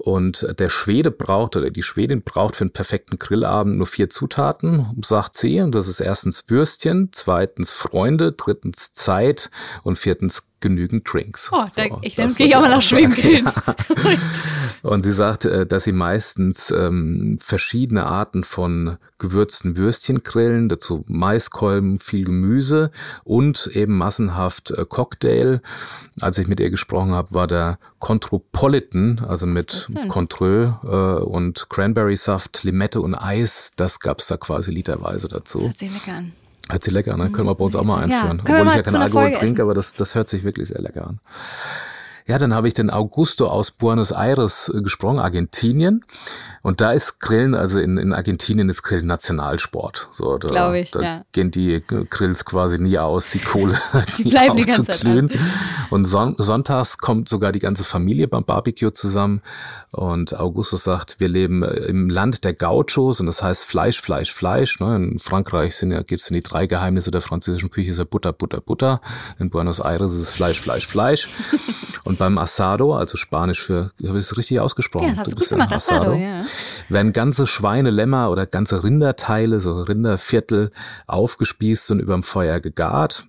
Und 0.04 0.48
der 0.58 0.70
Schwede 0.70 1.12
braucht 1.12 1.56
oder 1.56 1.70
die 1.70 1.84
Schwedin 1.84 2.24
braucht 2.24 2.56
für 2.56 2.64
einen 2.64 2.72
perfekten 2.72 3.20
Grillabend 3.20 3.78
nur 3.78 3.86
vier 3.86 4.10
Zutaten, 4.10 4.88
sagt 5.06 5.38
sie. 5.38 5.62
Und 5.62 5.76
das 5.76 5.88
ist 5.88 6.00
erstens 6.00 6.46
Würstchen, 6.48 7.10
zweitens 7.12 7.72
Freunde, 7.72 8.32
drittens 8.32 8.94
Zeit 8.94 9.52
und 9.84 10.00
viertens 10.00 10.48
genügend 10.60 11.12
Drinks. 11.12 11.50
Oh, 11.52 11.66
da, 11.76 11.84
so, 11.90 12.00
ich, 12.02 12.16
gehe 12.16 12.48
ich 12.48 12.56
auch 12.56 12.62
mal 12.62 12.70
nach 12.70 12.82
Schweden 12.82 13.14
grillen. 13.14 13.50
Und 14.84 15.04
sie 15.04 15.12
sagt, 15.12 15.46
äh, 15.46 15.66
dass 15.66 15.84
sie 15.84 15.92
meistens 15.92 16.72
ähm, 16.72 17.38
verschiedene 17.40 18.06
Arten 18.06 18.44
von 18.44 18.98
gewürzten 19.20 19.78
Würstchen 19.78 20.24
grillen, 20.24 20.70
dazu 20.70 21.06
Maiskolben, 21.08 22.00
viel 22.00 22.26
Gemüse 22.26 22.90
und 23.24 23.68
eben 23.68 23.96
massenhaft 23.98 24.72
äh, 24.72 24.86
Cocktail. 24.86 25.62
Als 26.20 26.40
ich 26.40 26.48
mit 26.48 26.60
ihr 26.60 26.72
gesprochen 26.72 27.12
habe, 27.12 27.34
war 27.34 27.46
der 27.46 27.78
Contropolitan, 28.00 29.24
also 29.28 29.46
mit 29.46 29.88
Contreux 30.08 30.74
äh, 30.84 30.88
und 30.88 31.70
Cranberry-Saft, 31.70 32.64
Limette 32.64 33.02
und 33.02 33.16
Eis. 33.16 33.74
Das 33.76 34.00
gab's 34.00 34.28
da 34.28 34.38
quasi 34.38 34.72
literweise 34.72 35.28
dazu. 35.28 35.60
Das 35.60 35.68
hört 35.68 35.80
sich 35.80 35.94
lecker 35.94 36.18
an. 36.18 36.32
Hört 36.70 36.84
sich 36.84 36.94
lecker 36.94 37.14
an, 37.14 37.20
ne? 37.20 37.32
Können 37.32 37.48
wir 37.48 37.56
bei 37.56 37.66
uns 37.66 37.76
auch 37.76 37.84
mal 37.84 38.04
einführen. 38.04 38.42
Ja, 38.48 38.54
Obwohl 38.54 38.68
ich 38.68 38.76
ja 38.76 38.84
keinen 38.84 39.02
Alkohol 39.02 39.32
trinke, 39.34 39.62
aber 39.62 39.74
das, 39.74 39.94
das 39.94 40.16
hört 40.16 40.30
sich 40.30 40.44
wirklich 40.44 40.70
sehr 40.70 40.82
lecker 40.82 41.08
an. 41.08 41.20
Ja, 42.32 42.38
dann 42.38 42.54
habe 42.54 42.70
ich 42.70 42.74
den 42.74 42.90
Augusto 42.90 43.48
aus 43.48 43.72
Buenos 43.72 44.12
Aires 44.12 44.72
äh, 44.74 44.82
gesprochen, 44.82 45.20
Argentinien. 45.20 46.06
Und 46.62 46.80
da 46.80 46.94
ist 46.94 47.20
Grillen, 47.20 47.56
also 47.56 47.78
in, 47.78 47.98
in 47.98 48.14
Argentinien 48.14 48.70
ist 48.70 48.84
Grillen 48.84 49.06
Nationalsport. 49.06 50.08
So, 50.14 50.38
da, 50.38 50.48
Glaube 50.48 50.80
ich, 50.80 50.92
da 50.92 51.02
ja. 51.02 51.26
gehen 51.34 51.52
die 51.52 51.84
Grills 51.86 52.46
quasi 52.46 52.80
nie 52.80 52.98
aus, 52.98 53.32
die 53.32 53.40
Kohle, 53.40 53.78
die, 54.18 54.24
die 54.24 54.30
bleiben 54.30 54.56
die 54.56 54.64
ganze 54.64 54.86
Zeit. 54.86 55.32
Und 55.90 56.06
son 56.06 56.36
sonntags 56.38 57.00
kommt 57.00 57.28
sogar 57.28 57.52
die 57.52 57.60
ganze 57.60 57.84
Familie 57.84 58.30
beim 58.30 58.46
Barbecue 58.46 58.94
zusammen. 58.94 59.42
Und 59.92 60.40
Augustus 60.40 60.86
sagt, 60.86 61.20
wir 61.20 61.28
leben 61.28 61.64
äh, 61.64 61.74
im 61.88 62.10
Land 62.10 62.46
der 62.46 62.54
Gauchos 62.54 63.20
und 63.20 63.26
das 63.26 63.44
heißt 63.44 63.66
Fleisch, 63.66 64.00
Fleisch, 64.00 64.34
Fleisch. 64.34 64.80
Ne? 64.80 64.96
In 64.96 65.20
Frankreich 65.20 65.76
sind 65.76 65.92
ja, 65.92 66.02
gibt's 66.02 66.28
die 66.28 66.42
drei 66.42 66.66
Geheimnisse 66.66 67.12
der 67.12 67.20
französischen 67.20 67.72
Küche, 67.72 67.92
ist 67.92 67.98
ja 67.98 68.06
Butter, 68.06 68.32
Butter, 68.32 68.62
Butter. 68.62 69.02
In 69.38 69.50
Buenos 69.50 69.80
Aires 69.82 70.14
ist 70.14 70.20
es 70.20 70.32
Fleisch, 70.32 70.62
Fleisch, 70.62 70.88
Fleisch. 70.88 71.28
und 72.06 72.21
beim 72.22 72.38
Asado, 72.38 72.94
also 72.94 73.18
Spanisch 73.18 73.62
für, 73.62 73.94
habe 74.08 74.20
ich 74.20 74.26
es 74.26 74.38
richtig 74.38 74.60
ausgesprochen? 74.60 75.08
Ja, 75.08 75.10
das 75.16 75.20
hast 75.22 75.32
du, 75.32 75.36
gut 75.38 75.50
gemacht, 75.50 75.74
Asado, 75.74 76.14
ja. 76.14 76.36
Werden 76.88 77.14
ganze 77.14 77.48
Schweine, 77.48 77.90
Lämmer 77.90 78.30
oder 78.30 78.46
ganze 78.46 78.84
Rinderteile, 78.84 79.60
so 79.60 79.82
Rinderviertel 79.82 80.70
aufgespießt 81.08 81.90
und 81.90 82.00
überm 82.00 82.22
Feuer 82.22 82.60
gegart. 82.60 83.26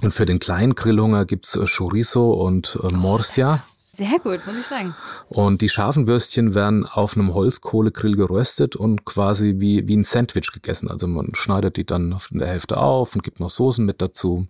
Und 0.00 0.12
für 0.12 0.24
den 0.24 0.38
kleinen 0.38 0.74
Grillhunger 0.74 1.26
gibt's 1.26 1.54
äh, 1.54 1.66
Chorizo 1.66 2.32
und 2.32 2.78
äh, 2.82 2.90
Morsia. 2.92 3.62
Sehr 3.92 4.18
gut, 4.18 4.40
muss 4.46 4.56
ich 4.58 4.66
sagen. 4.66 4.94
Und 5.28 5.60
die 5.60 5.68
scharfen 5.68 6.08
Würstchen 6.08 6.54
werden 6.54 6.86
auf 6.86 7.18
einem 7.18 7.34
Holzkohlegrill 7.34 8.16
geröstet 8.16 8.74
und 8.74 9.04
quasi 9.04 9.56
wie, 9.58 9.86
wie 9.86 9.98
ein 9.98 10.02
Sandwich 10.02 10.50
gegessen. 10.50 10.90
Also 10.90 11.06
man 11.08 11.34
schneidet 11.34 11.76
die 11.76 11.84
dann 11.84 12.16
in 12.30 12.38
der 12.38 12.48
Hälfte 12.48 12.78
auf 12.78 13.14
und 13.14 13.22
gibt 13.22 13.38
noch 13.38 13.50
Soßen 13.50 13.84
mit 13.84 14.00
dazu. 14.00 14.46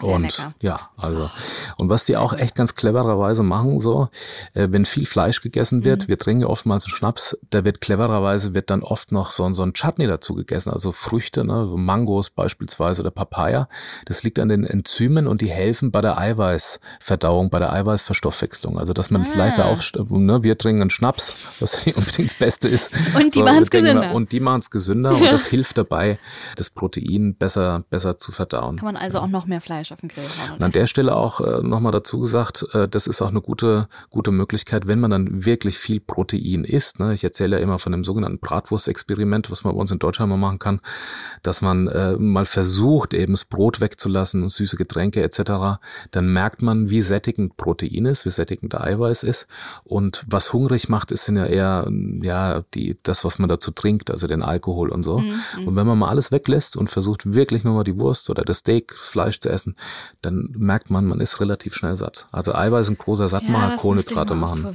Sehr 0.00 0.08
und 0.14 0.22
lecker. 0.22 0.54
ja, 0.60 0.78
also 0.96 1.30
und 1.76 1.88
was 1.88 2.04
die 2.04 2.16
auch 2.16 2.32
echt 2.32 2.54
ganz 2.54 2.74
clevererweise 2.74 3.42
machen, 3.42 3.80
so 3.80 4.08
äh, 4.54 4.68
wenn 4.70 4.84
viel 4.86 5.06
Fleisch 5.06 5.40
gegessen 5.40 5.84
wird, 5.84 6.04
Mhm. 6.04 6.08
wir 6.08 6.18
trinken 6.18 6.42
ja 6.42 6.46
oftmals 6.48 6.84
einen 6.84 6.94
Schnaps, 6.94 7.36
da 7.50 7.64
wird 7.64 7.80
clevererweise 7.80 8.54
wird 8.54 8.70
dann 8.70 8.82
oft 8.82 9.12
noch 9.12 9.30
so, 9.30 9.52
so 9.54 9.62
ein 9.62 9.72
Chutney 9.74 10.06
dazu 10.06 10.34
gegessen, 10.34 10.70
also 10.70 10.92
Früchte, 10.92 11.44
ne, 11.44 11.66
so 11.68 11.76
Mangos 11.76 12.30
beispielsweise 12.30 13.02
oder 13.02 13.10
Papaya. 13.10 13.68
Das 14.06 14.22
liegt 14.22 14.38
an 14.38 14.48
den 14.48 14.64
Enzymen 14.64 15.26
und 15.26 15.40
die 15.40 15.50
helfen 15.50 15.90
bei 15.90 16.00
der 16.00 16.18
Eiweißverdauung, 16.18 17.50
bei 17.50 17.58
der 17.58 17.72
Eiweißverstoffwechslung. 17.72 18.78
Also 18.78 18.92
dass 18.92 19.10
man 19.10 19.22
es 19.22 19.34
Ah. 19.34 19.38
leichter 19.38 19.66
auf, 19.66 19.80
ne, 20.10 20.42
wir 20.42 20.58
trinken 20.58 20.82
einen 20.82 20.90
Schnaps, 20.90 21.36
was 21.60 21.84
nicht 21.86 21.96
unbedingt 21.96 22.30
das 22.30 22.38
Beste 22.38 22.68
ist. 22.68 22.92
Und 23.16 23.34
die 23.34 23.40
So, 23.40 23.44
wir 23.44 23.52
denken, 23.54 23.70
gesünder. 23.70 24.14
Und 24.14 24.32
die 24.32 24.40
machen 24.40 24.60
es 24.60 24.70
gesünder 24.70 25.10
und 25.14 25.22
das 25.24 25.46
hilft 25.48 25.78
dabei, 25.78 26.18
das 26.56 26.70
Protein 26.70 27.34
besser 27.34 27.84
besser 27.90 28.18
zu 28.18 28.32
verdauen. 28.32 28.76
Kann 28.76 28.86
man 28.86 28.96
also 28.96 29.18
auch 29.20 29.26
noch 29.28 29.46
mehr 29.46 29.60
Fleisch 29.60 29.87
auf 29.92 30.00
den 30.00 30.08
Grill 30.08 30.24
hauen. 30.24 30.56
Und 30.56 30.62
an 30.62 30.72
der 30.72 30.86
Stelle 30.86 31.14
auch 31.14 31.40
äh, 31.40 31.62
nochmal 31.62 31.92
dazu 31.92 32.18
gesagt, 32.18 32.66
äh, 32.72 32.88
das 32.88 33.06
ist 33.06 33.22
auch 33.22 33.28
eine 33.28 33.40
gute, 33.40 33.88
gute 34.10 34.32
Möglichkeit, 34.32 34.86
wenn 34.86 35.00
man 35.00 35.10
dann 35.10 35.44
wirklich 35.44 35.78
viel 35.78 36.00
Protein 36.00 36.64
isst. 36.64 36.98
Ne? 36.98 37.14
Ich 37.14 37.22
erzähle 37.22 37.56
ja 37.56 37.62
immer 37.62 37.78
von 37.78 37.92
dem 37.92 38.04
sogenannten 38.04 38.40
Bratwurstexperiment, 38.40 39.50
was 39.50 39.64
man 39.64 39.74
bei 39.74 39.80
uns 39.80 39.90
in 39.90 39.98
Deutschland 39.98 40.30
mal 40.30 40.36
machen 40.36 40.58
kann, 40.58 40.80
dass 41.42 41.62
man 41.62 41.86
äh, 41.88 42.16
mal 42.16 42.46
versucht, 42.46 43.14
eben 43.14 43.32
das 43.32 43.44
Brot 43.44 43.80
wegzulassen, 43.80 44.48
süße 44.48 44.76
Getränke 44.76 45.22
etc. 45.22 45.78
Dann 46.10 46.32
merkt 46.32 46.62
man, 46.62 46.90
wie 46.90 47.02
sättigend 47.02 47.56
Protein 47.56 48.06
ist, 48.06 48.26
wie 48.26 48.30
sättigend 48.30 48.74
Eiweiß 48.74 49.22
ist. 49.22 49.46
Und 49.84 50.24
was 50.28 50.52
hungrig 50.52 50.88
macht, 50.88 51.12
ist 51.12 51.28
sind 51.28 51.36
ja 51.36 51.46
eher 51.46 51.88
ja 52.22 52.64
die 52.74 52.98
das, 53.02 53.24
was 53.24 53.38
man 53.38 53.48
dazu 53.48 53.70
trinkt, 53.70 54.10
also 54.10 54.26
den 54.26 54.42
Alkohol 54.42 54.90
und 54.90 55.04
so. 55.04 55.22
Und 55.64 55.76
wenn 55.76 55.86
man 55.86 55.98
mal 55.98 56.08
alles 56.08 56.32
weglässt 56.32 56.76
und 56.76 56.88
versucht 56.90 57.34
wirklich 57.34 57.64
nur 57.64 57.74
mal 57.74 57.84
die 57.84 57.98
Wurst 57.98 58.30
oder 58.30 58.44
das 58.44 58.58
Steak, 58.58 58.94
Fleisch 58.94 59.40
zu 59.40 59.50
essen, 59.50 59.76
dann 60.22 60.54
merkt 60.56 60.90
man, 60.90 61.06
man 61.06 61.20
ist 61.20 61.40
relativ 61.40 61.74
schnell 61.74 61.96
satt. 61.96 62.26
Also 62.32 62.54
Eiweiß 62.54 62.88
ein 62.90 62.98
großer 62.98 63.28
Sattmacher, 63.28 63.70
das 63.72 63.80
Kohlenhydrate 63.80 64.34
machen 64.34 64.74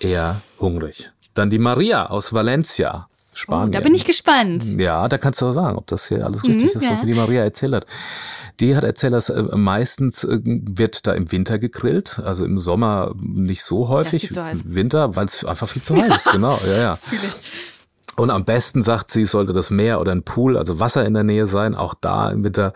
eher 0.00 0.40
hungrig. 0.60 1.10
Dann 1.34 1.50
die 1.50 1.58
Maria 1.58 2.06
aus 2.06 2.32
Valencia, 2.32 3.08
Oh, 3.38 3.40
Spanien. 3.40 3.70
da 3.72 3.80
bin 3.80 3.94
ich 3.94 4.04
gespannt. 4.04 4.64
Ja, 4.64 5.06
da 5.06 5.16
kannst 5.16 5.40
du 5.40 5.46
auch 5.46 5.52
sagen, 5.52 5.78
ob 5.78 5.86
das 5.86 6.08
hier 6.08 6.24
alles 6.26 6.42
richtig 6.42 6.74
ist, 6.74 6.82
ja. 6.82 6.98
was 6.98 7.06
die 7.06 7.14
Maria 7.14 7.44
erzählt 7.44 7.72
hat. 7.72 7.86
Die 8.58 8.74
hat 8.74 8.82
erzählt, 8.82 9.12
dass 9.12 9.28
äh, 9.28 9.42
meistens 9.54 10.24
äh, 10.24 10.40
wird 10.42 11.06
da 11.06 11.12
im 11.12 11.30
Winter 11.30 11.60
gegrillt, 11.60 12.18
also 12.18 12.44
im 12.44 12.58
Sommer 12.58 13.14
nicht 13.20 13.62
so 13.62 13.86
häufig. 13.88 14.34
Winter, 14.64 15.14
weil 15.14 15.26
es 15.26 15.44
einfach 15.44 15.68
viel 15.68 15.82
zu 15.82 15.96
heiß 16.02 16.16
ist, 16.26 16.32
genau, 16.32 16.58
ja, 16.66 16.78
ja. 16.78 16.98
Und 18.18 18.30
am 18.30 18.44
besten, 18.44 18.82
sagt 18.82 19.10
sie, 19.10 19.24
sollte 19.26 19.52
das 19.52 19.70
Meer 19.70 20.00
oder 20.00 20.10
ein 20.10 20.24
Pool, 20.24 20.56
also 20.56 20.80
Wasser 20.80 21.06
in 21.06 21.14
der 21.14 21.22
Nähe 21.22 21.46
sein, 21.46 21.76
auch 21.76 21.94
da 21.94 22.30
im 22.30 22.42
Winter. 22.42 22.72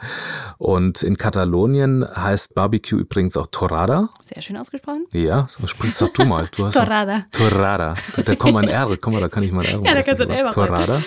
Und 0.57 1.03
in 1.03 1.17
Katalonien 1.17 2.07
heißt 2.15 2.55
Barbecue 2.55 3.01
übrigens 3.01 3.37
auch 3.37 3.49
Torrada. 3.51 4.11
Sehr 4.21 4.41
schön 4.41 4.57
ausgesprochen. 4.57 5.07
Ja, 5.11 5.47
so 5.49 5.67
sprichst 5.67 6.01
doch 6.01 6.11
du 6.11 6.25
mal. 6.25 6.49
Du 6.57 6.65
hast 6.65 6.75
Torrada. 6.79 7.25
Torrada. 7.33 7.95
Da 8.25 8.37
kommt 8.37 8.55
mein 8.55 8.69
R. 8.69 8.97
Guck 9.01 9.13
mal, 9.13 9.21
da 9.21 9.29
kann 9.29 9.43
ich 9.43 9.51
mein 9.51 9.65
R 9.65 9.81
Ja, 9.85 9.95
da 9.95 10.03
kannst 10.03 10.21
du 10.21 10.25
ein 10.25 10.31
R 10.31 10.45
machen. 10.45 10.55
Torrada. 10.55 11.03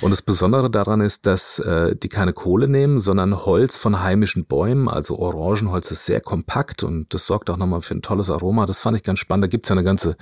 Und 0.00 0.10
das 0.10 0.22
Besondere 0.22 0.70
daran 0.70 1.00
ist, 1.00 1.26
dass 1.26 1.60
äh, 1.60 1.94
die 1.94 2.08
keine 2.08 2.32
Kohle 2.32 2.66
nehmen, 2.66 2.98
sondern 2.98 3.44
Holz 3.44 3.76
von 3.76 4.02
heimischen 4.02 4.44
Bäumen. 4.44 4.88
Also 4.88 5.18
Orangenholz 5.18 5.92
ist 5.92 6.04
sehr 6.04 6.20
kompakt 6.20 6.82
und 6.82 7.14
das 7.14 7.26
sorgt 7.26 7.48
auch 7.48 7.56
nochmal 7.56 7.80
für 7.82 7.94
ein 7.94 8.02
tolles 8.02 8.28
Aroma. 8.28 8.66
Das 8.66 8.80
fand 8.80 8.96
ich 8.96 9.04
ganz 9.04 9.20
spannend. 9.20 9.44
Da 9.44 9.48
gibt's 9.48 9.68
ja 9.68 9.74
eine 9.74 9.84
ganze 9.84 10.16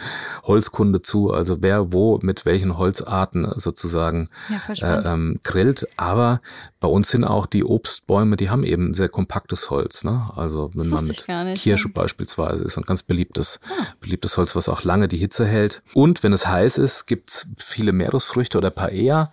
Holzkunde 0.44 1.00
zu. 1.00 1.32
Also 1.32 1.62
wer 1.62 1.92
wo 1.92 2.18
mit 2.22 2.44
welchen 2.44 2.76
Holzarten 2.76 3.45
sozusagen 3.56 4.28
Ja, 4.48 4.72
äh, 5.00 5.12
ähm, 5.12 5.40
grillt. 5.42 5.86
Aber 5.96 6.40
bei 6.80 6.88
uns 6.88 7.10
sind 7.10 7.24
auch 7.24 7.46
die 7.46 7.64
Obstbäume, 7.64 8.36
die 8.36 8.50
haben 8.50 8.64
eben 8.64 8.94
sehr 8.94 9.08
kompaktes 9.08 9.70
Holz. 9.70 10.04
Ne? 10.04 10.30
Also 10.34 10.70
wenn 10.74 10.88
man 10.88 11.06
mit 11.06 11.26
nicht, 11.28 11.62
Kirsche 11.62 11.88
ja. 11.88 11.92
beispielsweise 11.94 12.64
ist 12.64 12.76
ein 12.76 12.84
ganz 12.84 13.02
beliebtes, 13.02 13.60
Ah. 13.68 13.86
beliebtes 14.00 14.36
Holz, 14.36 14.54
was 14.56 14.68
auch 14.68 14.82
lange 14.84 15.08
die 15.08 15.18
Hitze 15.18 15.46
hält. 15.46 15.82
Und 15.94 16.22
wenn 16.22 16.32
es 16.32 16.46
heiß 16.46 16.78
ist, 16.78 17.06
gibt's 17.06 17.48
viele 17.58 17.92
Meeresfrüchte 17.92 18.58
oder 18.58 18.70
Paella. 18.70 19.30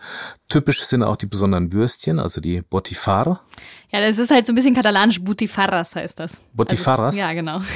Typisch 0.50 0.84
sind 0.84 1.04
auch 1.04 1.16
die 1.16 1.26
besonderen 1.26 1.72
Würstchen, 1.74 2.20
also 2.20 2.40
die 2.42 2.62
Botifar. 2.62 3.42
Ja, 3.92 4.02
das 4.02 4.18
ist 4.18 4.30
halt 4.30 4.46
so 4.46 4.52
ein 4.52 4.56
bisschen 4.56 4.76
katalanisch. 4.76 5.24
Butifarras 5.24 5.96
heißt 5.96 6.20
das. 6.20 6.32
Butifarras? 6.54 7.16
Also, 7.16 7.18
ja, 7.20 7.34
genau. 7.34 7.60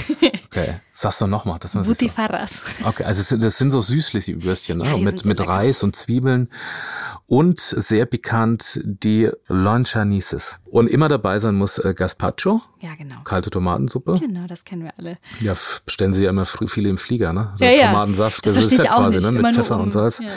Okay, 0.50 0.79
sag's 0.91 1.19
doch 1.19 1.27
nochmal. 1.27 1.59
Sich 1.62 1.71
so. 1.71 1.81
Butifarras. 1.83 2.51
Okay, 2.83 3.03
also 3.03 3.38
das 3.38 3.57
sind 3.57 3.69
so 3.69 3.81
süßliche 3.81 4.41
Würstchen, 4.43 4.79
ne? 4.79 4.86
Ja, 4.86 4.97
mit, 4.97 5.19
so 5.19 5.27
mit 5.27 5.39
lecker. 5.39 5.51
Reis 5.51 5.83
und 5.83 5.95
Zwiebeln. 5.95 6.50
Und 7.27 7.59
sehr 7.59 8.05
bekannt 8.05 8.79
die 8.83 9.29
Lonchanises. 9.47 10.55
Und 10.71 10.89
immer 10.89 11.07
dabei 11.09 11.39
sein 11.39 11.55
muss 11.55 11.77
äh, 11.77 11.93
Gazpacho, 11.93 12.62
Ja, 12.79 12.95
genau. 12.97 13.15
kalte 13.24 13.50
Tomatensuppe. 13.50 14.17
Genau, 14.19 14.47
das 14.47 14.63
kennen 14.63 14.83
wir 14.83 14.93
alle. 14.97 15.17
Ja, 15.41 15.53
bestellen 15.86 16.13
sie 16.13 16.24
ja 16.24 16.29
immer 16.29 16.43
fr- 16.43 16.67
viele 16.69 16.89
im 16.89 16.97
Flieger, 16.97 17.33
ne? 17.33 17.53
Ja, 17.59 17.69
ja. 17.69 17.88
Tomatensaft, 17.88 18.45
Das 18.45 18.55
das, 18.55 18.65
ist 18.71 18.83
ja 18.83 18.93
auch 18.93 19.00
quasi, 19.01 19.17
nicht. 19.17 19.24
ne? 19.24 19.29
Immer 19.39 19.47
Mit 19.50 19.55
nur 19.57 19.63
Pfeffer 19.63 19.75
um- 19.75 19.81
und 19.83 19.91
Salz. 19.91 20.19
ja, 20.19 20.25
ja. 20.27 20.31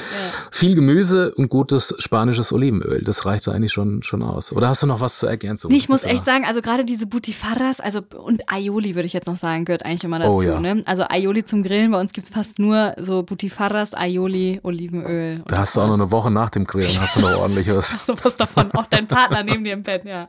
Viel 0.50 0.74
Gemüse 0.74 1.32
und 1.34 1.48
gutes 1.48 1.94
spanisches 2.20 2.52
Olivenöl. 2.52 3.02
Das 3.02 3.24
reicht 3.24 3.48
eigentlich 3.48 3.72
schon, 3.72 4.02
schon 4.02 4.22
aus. 4.22 4.52
Oder 4.52 4.68
hast 4.68 4.82
du 4.82 4.86
noch 4.86 5.00
was 5.00 5.18
zur 5.18 5.30
Ergänzung? 5.30 5.70
Nee, 5.70 5.78
ich 5.78 5.88
muss 5.88 6.04
echt 6.04 6.24
sagen, 6.26 6.44
also 6.44 6.60
gerade 6.60 6.84
diese 6.84 7.06
Butifarras, 7.06 7.80
also 7.80 8.02
und 8.16 8.42
Aioli 8.46 8.94
würde 8.94 9.06
ich 9.06 9.14
jetzt 9.14 9.26
noch 9.26 9.36
sagen, 9.36 9.64
gehört 9.64 9.84
eigentlich 9.84 10.04
immer 10.04 10.18
dazu. 10.18 10.32
Oh, 10.32 10.42
ja. 10.42 10.60
ne? 10.60 10.82
Also 10.84 11.04
Aioli 11.08 11.44
zum 11.44 11.62
Grillen, 11.62 11.90
bei 11.90 12.00
uns 12.00 12.12
gibt's 12.12 12.30
fast 12.30 12.58
nur 12.58 12.94
so 12.98 13.22
Butifarras, 13.22 13.94
Aioli, 13.94 14.60
Olivenöl. 14.62 15.42
Da 15.46 15.58
hast 15.58 15.76
du 15.76 15.80
auch 15.80 15.86
noch 15.86 15.94
eine 15.94 16.12
Woche 16.12 16.30
nach 16.30 16.50
dem 16.50 16.64
Grillen, 16.64 17.00
hast 17.00 17.16
du 17.16 17.20
noch 17.20 17.38
ordentlich 17.38 17.68
was. 17.68 17.96
sowas 18.06 18.36
davon. 18.36 18.70
Auch 18.72 18.86
dein 18.90 19.06
Partner 19.06 19.42
neben 19.42 19.64
dir 19.64 19.72
im 19.72 19.82
Bett, 19.82 20.04
ja. 20.04 20.28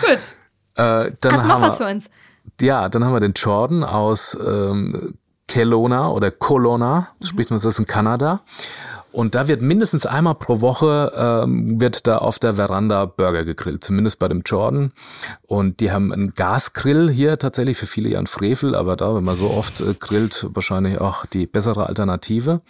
Gut. 0.00 0.18
Äh, 0.76 1.12
dann 1.20 1.32
Hast 1.32 1.44
du 1.44 1.48
noch 1.48 1.60
was 1.60 1.76
für 1.76 1.86
uns? 1.86 2.08
Ja, 2.60 2.88
dann 2.88 3.04
haben 3.04 3.12
wir 3.12 3.20
den 3.20 3.34
Jordan 3.34 3.84
aus 3.84 4.36
ähm, 4.40 5.14
Kelowna 5.48 6.10
oder 6.10 6.30
Kelowna, 6.30 7.08
das 7.20 7.28
spricht 7.28 7.50
man 7.50 7.60
das 7.60 7.78
in 7.78 7.86
Kanada. 7.86 8.40
Und 9.16 9.34
da 9.34 9.48
wird 9.48 9.62
mindestens 9.62 10.04
einmal 10.04 10.34
pro 10.34 10.60
Woche 10.60 11.10
ähm, 11.16 11.80
wird 11.80 12.06
da 12.06 12.18
auf 12.18 12.38
der 12.38 12.56
Veranda 12.56 13.06
Burger 13.06 13.46
gegrillt, 13.46 13.82
zumindest 13.82 14.18
bei 14.18 14.28
dem 14.28 14.42
Jordan. 14.44 14.92
Und 15.46 15.80
die 15.80 15.90
haben 15.90 16.12
einen 16.12 16.34
Gasgrill 16.34 17.10
hier 17.10 17.38
tatsächlich 17.38 17.78
für 17.78 17.86
viele 17.86 18.10
ja 18.10 18.18
ein 18.18 18.26
Frevel, 18.26 18.74
aber 18.74 18.94
da, 18.94 19.14
wenn 19.14 19.24
man 19.24 19.36
so 19.36 19.48
oft 19.48 19.80
äh, 19.80 19.94
grillt, 19.98 20.46
wahrscheinlich 20.50 21.00
auch 21.00 21.24
die 21.24 21.46
bessere 21.46 21.86
Alternative. 21.86 22.60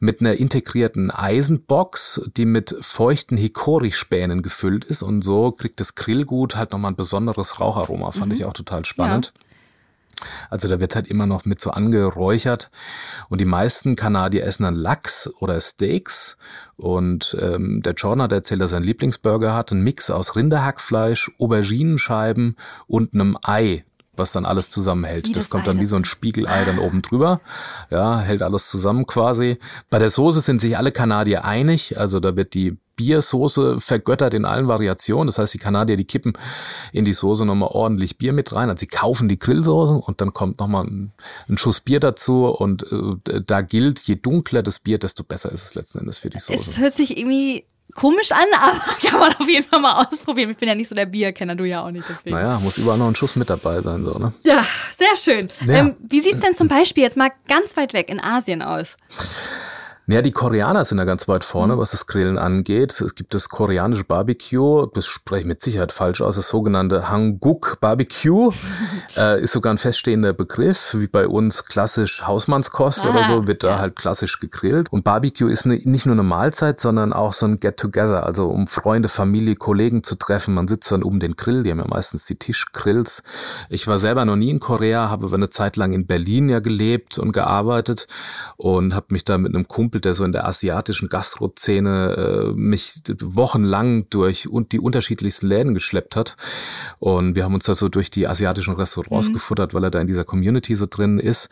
Mit 0.00 0.22
einer 0.22 0.32
integrierten 0.32 1.10
Eisenbox, 1.10 2.30
die 2.34 2.46
mit 2.46 2.74
feuchten 2.80 3.36
Hikori-Spänen 3.36 4.40
gefüllt 4.40 4.86
ist. 4.86 5.02
Und 5.02 5.20
so 5.20 5.52
kriegt 5.52 5.80
das 5.80 5.96
Grillgut 5.96 6.56
halt 6.56 6.72
nochmal 6.72 6.92
ein 6.92 6.96
besonderes 6.96 7.60
Raucharoma. 7.60 8.10
Fand 8.10 8.32
ich 8.32 8.46
auch 8.46 8.54
total 8.54 8.86
spannend. 8.86 9.34
Also 10.50 10.68
da 10.68 10.80
wird 10.80 10.94
halt 10.94 11.06
immer 11.06 11.26
noch 11.26 11.44
mit 11.44 11.60
so 11.60 11.70
angeräuchert. 11.70 12.70
Und 13.28 13.40
die 13.40 13.44
meisten 13.44 13.96
Kanadier 13.96 14.44
essen 14.44 14.64
dann 14.64 14.74
Lachs 14.74 15.30
oder 15.40 15.60
Steaks. 15.60 16.36
Und 16.76 17.36
ähm, 17.40 17.82
der 17.82 17.94
Jordan 17.94 18.22
hat 18.22 18.32
erzählt, 18.32 18.60
dass 18.60 18.72
er 18.72 18.78
einen 18.78 18.86
Lieblingsburger 18.86 19.54
hat, 19.54 19.72
einen 19.72 19.82
Mix 19.82 20.10
aus 20.10 20.36
Rinderhackfleisch, 20.36 21.32
Auberginenscheiben 21.38 22.56
und 22.86 23.14
einem 23.14 23.38
Ei 23.42 23.84
was 24.16 24.32
dann 24.32 24.46
alles 24.46 24.70
zusammenhält. 24.70 25.28
Wie 25.28 25.32
das 25.32 25.44
das 25.44 25.50
kommt 25.50 25.66
dann 25.66 25.80
wie 25.80 25.86
so 25.86 25.96
ein 25.96 26.04
Spiegelei 26.04 26.64
dann 26.64 26.78
oben 26.78 27.02
drüber. 27.02 27.40
Ja, 27.90 28.20
hält 28.20 28.42
alles 28.42 28.68
zusammen 28.68 29.06
quasi. 29.06 29.58
Bei 29.90 29.98
der 29.98 30.10
Soße 30.10 30.40
sind 30.40 30.60
sich 30.60 30.78
alle 30.78 30.92
Kanadier 30.92 31.44
einig. 31.44 31.98
Also 31.98 32.20
da 32.20 32.36
wird 32.36 32.54
die 32.54 32.78
Biersoße 32.96 33.80
vergöttert 33.80 34.34
in 34.34 34.44
allen 34.44 34.68
Variationen. 34.68 35.26
Das 35.26 35.38
heißt, 35.38 35.54
die 35.54 35.58
Kanadier, 35.58 35.96
die 35.96 36.04
kippen 36.04 36.34
in 36.92 37.04
die 37.04 37.12
Soße 37.12 37.44
nochmal 37.44 37.70
ordentlich 37.72 38.18
Bier 38.18 38.32
mit 38.32 38.54
rein. 38.54 38.68
Also 38.70 38.80
sie 38.80 38.86
kaufen 38.86 39.28
die 39.28 39.38
Grillsoßen 39.38 39.98
und 40.00 40.20
dann 40.20 40.32
kommt 40.32 40.60
nochmal 40.60 40.84
ein, 40.84 41.12
ein 41.48 41.58
Schuss 41.58 41.80
Bier 41.80 42.00
dazu. 42.00 42.46
Und 42.46 42.84
äh, 42.92 43.40
da 43.40 43.60
gilt, 43.62 44.00
je 44.00 44.16
dunkler 44.16 44.62
das 44.62 44.78
Bier, 44.78 44.98
desto 44.98 45.24
besser 45.24 45.52
ist 45.52 45.64
es 45.64 45.74
letzten 45.74 46.00
Endes 46.00 46.18
für 46.18 46.30
die 46.30 46.38
Es 46.38 46.46
Soße. 46.46 46.78
hört 46.78 46.94
sich 46.94 47.16
irgendwie 47.16 47.64
komisch 47.94 48.32
an, 48.32 48.46
aber 48.60 48.78
kann 49.08 49.20
man 49.20 49.34
auf 49.34 49.48
jeden 49.48 49.64
Fall 49.68 49.80
mal 49.80 50.04
ausprobieren. 50.04 50.50
Ich 50.50 50.56
bin 50.56 50.68
ja 50.68 50.74
nicht 50.74 50.88
so 50.88 50.94
der 50.94 51.06
Bierkenner, 51.06 51.54
du 51.54 51.64
ja 51.64 51.84
auch 51.84 51.90
nicht. 51.90 52.08
Deswegen. 52.08 52.36
Naja, 52.36 52.58
muss 52.60 52.78
überall 52.78 52.98
noch 52.98 53.08
ein 53.08 53.14
Schuss 53.14 53.36
mit 53.36 53.50
dabei 53.50 53.80
sein, 53.82 54.04
so, 54.04 54.18
ne? 54.18 54.32
Ja, 54.42 54.64
sehr 54.98 55.16
schön. 55.16 55.48
Ja. 55.66 55.74
Ähm, 55.74 55.96
wie 56.00 56.20
sieht's 56.20 56.40
denn 56.40 56.54
zum 56.54 56.68
Beispiel 56.68 57.02
jetzt 57.02 57.16
mal 57.16 57.30
ganz 57.48 57.76
weit 57.76 57.92
weg 57.92 58.08
in 58.08 58.20
Asien 58.20 58.62
aus? 58.62 58.96
Ja, 60.06 60.20
die 60.20 60.32
Koreaner 60.32 60.84
sind 60.84 60.98
da 60.98 61.04
ganz 61.04 61.28
weit 61.28 61.44
vorne, 61.44 61.76
Mhm. 61.76 61.78
was 61.78 61.92
das 61.92 62.06
Grillen 62.06 62.36
angeht. 62.36 63.00
Es 63.00 63.14
gibt 63.14 63.32
das 63.32 63.48
koreanische 63.48 64.04
Barbecue, 64.04 64.86
das 64.92 65.06
spreche 65.06 65.40
ich 65.40 65.46
mit 65.46 65.62
Sicherheit 65.62 65.92
falsch 65.92 66.20
aus, 66.20 66.36
das 66.36 66.50
sogenannte 66.50 67.08
Hanguk 67.08 67.78
Barbecue. 67.80 68.52
äh, 69.16 69.40
ist 69.40 69.52
sogar 69.52 69.72
ein 69.72 69.78
feststehender 69.78 70.34
Begriff, 70.34 70.94
wie 70.98 71.06
bei 71.06 71.26
uns 71.26 71.64
klassisch 71.64 72.22
Hausmannskost 72.26 73.06
oder 73.06 73.20
Ah, 73.20 73.24
so, 73.24 73.46
wird 73.46 73.64
da 73.64 73.78
halt 73.78 73.96
klassisch 73.96 74.40
gegrillt. 74.40 74.92
Und 74.92 75.04
Barbecue 75.04 75.48
ist 75.48 75.64
ne, 75.64 75.80
nicht 75.84 76.04
nur 76.04 76.14
eine 76.14 76.22
Mahlzeit, 76.22 76.78
sondern 76.78 77.14
auch 77.14 77.32
so 77.32 77.46
ein 77.46 77.58
Get-Together, 77.58 78.26
also 78.26 78.48
um 78.48 78.66
Freunde, 78.66 79.08
Familie, 79.08 79.56
Kollegen 79.56 80.02
zu 80.02 80.16
treffen. 80.16 80.52
Man 80.52 80.68
sitzt 80.68 80.92
dann 80.92 81.02
um 81.02 81.18
den 81.18 81.34
Grill, 81.34 81.62
die 81.62 81.70
haben 81.70 81.78
ja 81.78 81.88
meistens 81.88 82.26
die 82.26 82.36
Tischgrills. 82.36 83.22
Ich 83.70 83.86
war 83.86 83.98
selber 83.98 84.26
noch 84.26 84.36
nie 84.36 84.50
in 84.50 84.60
Korea, 84.60 85.08
habe 85.08 85.24
aber 85.26 85.36
eine 85.36 85.48
Zeit 85.48 85.76
lang 85.76 85.94
in 85.94 86.06
Berlin 86.06 86.50
ja 86.50 86.58
gelebt 86.60 87.18
und 87.18 87.32
gearbeitet 87.32 88.06
und 88.58 88.94
habe 88.94 89.06
mich 89.08 89.24
da 89.24 89.38
mit 89.38 89.54
einem 89.54 89.66
Kumpel, 89.66 89.93
der 90.00 90.14
so 90.14 90.24
in 90.24 90.32
der 90.32 90.46
asiatischen 90.46 91.08
Gastro-Szene 91.08 92.52
äh, 92.52 92.52
mich 92.54 93.02
wochenlang 93.20 94.08
durch 94.10 94.48
und 94.48 94.72
die 94.72 94.80
unterschiedlichsten 94.80 95.46
Läden 95.46 95.74
geschleppt 95.74 96.16
hat. 96.16 96.36
Und 96.98 97.34
wir 97.36 97.44
haben 97.44 97.54
uns 97.54 97.64
da 97.64 97.74
so 97.74 97.88
durch 97.88 98.10
die 98.10 98.26
asiatischen 98.26 98.74
Restaurants 98.74 99.32
gefuttert, 99.32 99.74
weil 99.74 99.84
er 99.84 99.90
da 99.90 100.00
in 100.00 100.06
dieser 100.06 100.24
Community 100.24 100.74
so 100.74 100.86
drin 100.88 101.18
ist. 101.18 101.48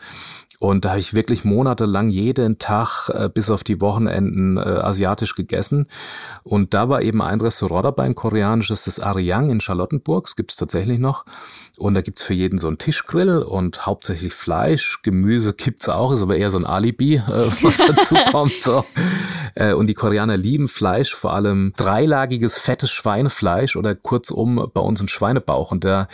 Und 0.63 0.85
da 0.85 0.91
habe 0.91 0.99
ich 0.99 1.13
wirklich 1.13 1.43
monatelang 1.43 2.09
jeden 2.09 2.57
Tag 2.57 3.09
äh, 3.09 3.27
bis 3.27 3.49
auf 3.49 3.65
die 3.65 3.81
Wochenenden 3.81 4.55
äh, 4.55 4.61
asiatisch 4.61 5.35
gegessen. 5.35 5.87
Und 6.43 6.73
da 6.73 6.87
war 6.87 7.01
eben 7.01 7.21
ein 7.21 7.41
Restaurant 7.41 7.83
dabei, 7.83 8.03
ein 8.03 8.15
koreanisches, 8.15 8.85
das 8.85 9.01
Aryang 9.01 9.49
in 9.49 9.59
Charlottenburg. 9.59 10.23
Das 10.23 10.37
gibt 10.37 10.51
es 10.51 10.57
tatsächlich 10.57 10.99
noch. 10.99 11.25
Und 11.77 11.95
da 11.95 12.01
gibt's 12.01 12.23
für 12.23 12.33
jeden 12.33 12.59
so 12.59 12.67
einen 12.67 12.77
Tischgrill 12.77 13.39
und 13.39 13.85
hauptsächlich 13.85 14.33
Fleisch. 14.33 15.01
Gemüse 15.01 15.53
gibt's 15.53 15.89
auch, 15.89 16.13
ist 16.13 16.21
aber 16.21 16.37
eher 16.37 16.49
so 16.49 16.59
ein 16.59 16.65
Alibi, 16.65 17.15
äh, 17.15 17.21
was 17.61 17.79
dazu 17.79 18.15
kommt. 18.33 18.59
So. 18.59 18.85
Äh, 19.55 19.73
und 19.73 19.87
die 19.87 19.93
Koreaner 19.93 20.35
lieben 20.35 20.67
Fleisch, 20.67 21.13
vor 21.13 21.33
allem 21.33 21.73
dreilagiges, 21.77 22.57
fettes 22.57 22.91
Schweinefleisch 22.91 23.75
oder 23.75 23.93
kurzum 23.93 24.69
bei 24.73 24.81
uns 24.81 24.99
ein 25.01 25.07
Schweinebauch. 25.07 25.71
Und 25.71 25.83
der, 25.83 26.07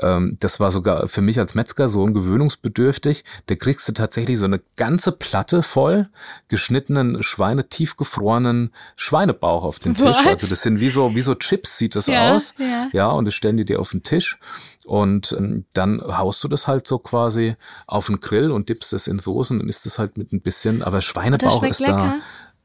ähm, 0.00 0.38
das 0.40 0.60
war 0.60 0.70
sogar 0.70 1.06
für 1.06 1.20
mich 1.20 1.38
als 1.38 1.54
Metzger 1.54 1.88
so 1.88 2.06
ein 2.06 2.14
gewöhnungsbedürftig. 2.14 3.24
Da 3.46 3.54
kriegst 3.54 3.86
du 3.86 3.92
tatsächlich 3.92 4.38
so 4.38 4.46
eine 4.46 4.60
ganze 4.76 5.12
Platte 5.12 5.62
voll 5.62 6.08
geschnittenen 6.48 7.22
Schweine, 7.22 7.68
tiefgefrorenen 7.68 8.72
Schweinebauch 8.96 9.62
auf 9.64 9.78
den 9.78 9.94
Tisch. 9.94 10.06
What? 10.16 10.26
Also 10.26 10.46
das 10.46 10.62
sind 10.62 10.80
wie 10.80 10.88
so, 10.88 11.14
wie 11.14 11.20
so 11.20 11.34
Chips 11.34 11.76
sieht 11.76 11.96
das 11.96 12.06
Ja, 12.06 12.32
aus. 12.32 12.54
ja. 12.58 12.88
Ja, 12.92 13.08
und 13.10 13.26
das 13.26 13.34
stellen 13.34 13.58
die 13.58 13.64
dir 13.66 13.78
auf 13.78 13.90
den 13.90 14.02
Tisch. 14.02 14.38
Und 14.86 15.34
ähm, 15.36 15.64
dann 15.74 16.00
haust 16.00 16.42
du 16.44 16.48
das 16.48 16.68
halt 16.68 16.86
so 16.86 16.98
quasi 16.98 17.56
auf 17.86 18.06
den 18.06 18.20
Grill 18.20 18.50
und 18.52 18.68
dippst 18.68 18.92
es 18.92 19.08
in 19.08 19.18
Soßen 19.18 19.60
und 19.60 19.68
isst 19.68 19.84
es 19.86 19.98
halt 19.98 20.16
mit 20.16 20.32
ein 20.32 20.40
bisschen, 20.40 20.82
aber 20.82 21.02
Schweinebauch 21.02 21.62
ist 21.64 21.80
da. 21.86 21.86
lecker? 21.96 22.20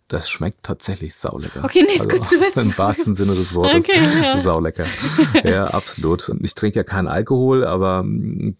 Das 0.08 0.30
schmeckt 0.30 0.63
tatsächlich 0.63 1.16
saulecker. 1.16 1.63
Okay, 1.63 1.84
nee, 1.88 1.94
ist 1.96 2.10
gut 2.10 2.28
zu 2.28 2.40
wissen. 2.40 2.60
Im 2.63 2.78
wahrsten 2.78 3.16
Sinne 3.16 3.34
des 3.34 3.56
Wortes. 3.56 3.86
Okay, 3.86 4.00
ja. 4.22 4.36
Saulecker. 4.38 4.86
Ja, 5.46 5.68
absolut. 5.68 6.28
Und 6.30 6.44
Ich 6.44 6.54
trinke 6.54 6.78
ja 6.78 6.84
keinen 6.84 7.08
Alkohol, 7.08 7.63
aber 7.66 8.04
mm, 8.04 8.56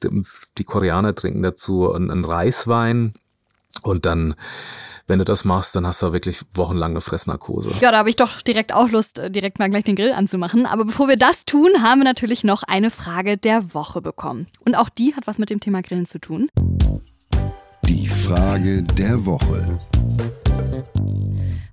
die 0.58 0.64
Koreaner 0.64 1.14
trinken 1.14 1.44
dazu 1.44 1.92
einen 1.92 2.24
Reiswein 2.24 3.14
und 3.84 4.06
dann, 4.06 4.36
wenn 5.08 5.20
du 5.20 5.26
das 5.26 5.46
machst, 5.46 5.76
dann 5.76 5.86
hast 5.86 6.02
du 6.02 6.14
wirklich 6.14 6.42
wochenlange 6.54 7.02
Fressnarkose. 7.02 7.72
Ja, 7.80 7.92
da 7.92 8.00
habe 8.00 8.10
ich 8.10 8.16
doch 8.16 8.42
direkt 8.42 8.74
auch 8.74 8.90
Lust, 8.90 9.20
äh, 9.20 9.32
direkt 9.32 9.60
mal 9.60 9.70
gleich 9.70 9.84
den 9.84 9.96
Grill 9.96 10.14
anzumachen. 10.14 10.66
Aber 10.66 10.86
bevor 10.86 11.08
wir 11.08 11.18
das 11.18 11.46
tun, 11.46 11.82
haben 11.82 12.02
wir 12.02 12.06
natürlich 12.06 12.44
noch 12.44 12.64
eine 12.64 12.92
Frage 12.92 13.38
der 13.38 13.74
Woche 13.74 14.02
bekommen. 14.02 14.48
Und 14.66 14.76
auch 14.76 14.90
die 14.90 15.16
hat 15.16 15.28
was 15.28 15.38
mit 15.38 15.50
dem 15.50 15.60
Thema 15.60 15.82
Grillen 15.82 16.06
zu 16.06 16.20
tun. 16.20 16.50
Die 17.84 18.08
Frage 18.08 18.84
der 18.84 19.26
Woche. 19.26 19.80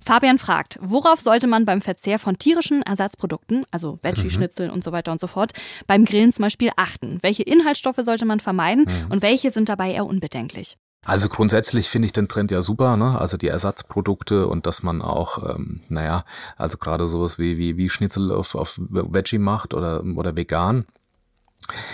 Fabian 0.03 0.39
fragt, 0.39 0.79
worauf 0.81 1.19
sollte 1.19 1.45
man 1.45 1.65
beim 1.65 1.81
Verzehr 1.81 2.17
von 2.17 2.39
tierischen 2.39 2.81
Ersatzprodukten, 2.81 3.65
also 3.69 3.99
Veggie-Schnitzel 4.01 4.71
und 4.71 4.83
so 4.83 4.91
weiter 4.91 5.11
und 5.11 5.19
so 5.19 5.27
fort, 5.27 5.51
beim 5.85 6.03
Grillen 6.03 6.31
zum 6.31 6.43
Beispiel 6.43 6.71
achten? 6.77 7.19
Welche 7.21 7.43
Inhaltsstoffe 7.43 8.01
sollte 8.03 8.25
man 8.25 8.39
vermeiden 8.39 8.87
und 9.09 9.21
welche 9.21 9.51
sind 9.51 9.69
dabei 9.69 9.91
eher 9.93 10.07
unbedenklich? 10.07 10.77
Also 11.05 11.29
grundsätzlich 11.29 11.89
finde 11.89 12.07
ich 12.07 12.13
den 12.13 12.27
Trend 12.27 12.51
ja 12.51 12.61
super, 12.61 12.97
ne? 12.97 13.19
Also 13.19 13.37
die 13.37 13.47
Ersatzprodukte 13.47 14.47
und 14.47 14.65
dass 14.65 14.83
man 14.83 15.01
auch, 15.01 15.55
ähm, 15.55 15.81
naja, 15.87 16.25
also 16.57 16.77
gerade 16.77 17.07
sowas 17.07 17.39
wie, 17.39 17.57
wie, 17.57 17.77
wie 17.77 17.89
Schnitzel 17.89 18.31
auf, 18.31 18.53
auf 18.55 18.79
Veggie 18.89 19.37
macht 19.37 19.73
oder, 19.73 20.03
oder 20.03 20.35
vegan. 20.35 20.85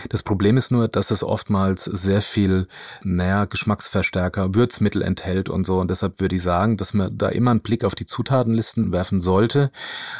Das 0.09 0.23
Problem 0.23 0.57
ist 0.57 0.71
nur, 0.71 0.87
dass 0.87 1.11
es 1.11 1.23
oftmals 1.23 1.85
sehr 1.85 2.21
viel, 2.21 2.67
naja, 3.03 3.45
Geschmacksverstärker, 3.45 4.55
Würzmittel 4.55 5.01
enthält 5.01 5.49
und 5.49 5.65
so. 5.65 5.79
Und 5.79 5.89
deshalb 5.89 6.19
würde 6.19 6.35
ich 6.35 6.41
sagen, 6.41 6.77
dass 6.77 6.93
man 6.93 7.17
da 7.17 7.29
immer 7.29 7.51
einen 7.51 7.61
Blick 7.61 7.83
auf 7.83 7.95
die 7.95 8.05
Zutatenlisten 8.05 8.91
werfen 8.91 9.21
sollte 9.21 9.71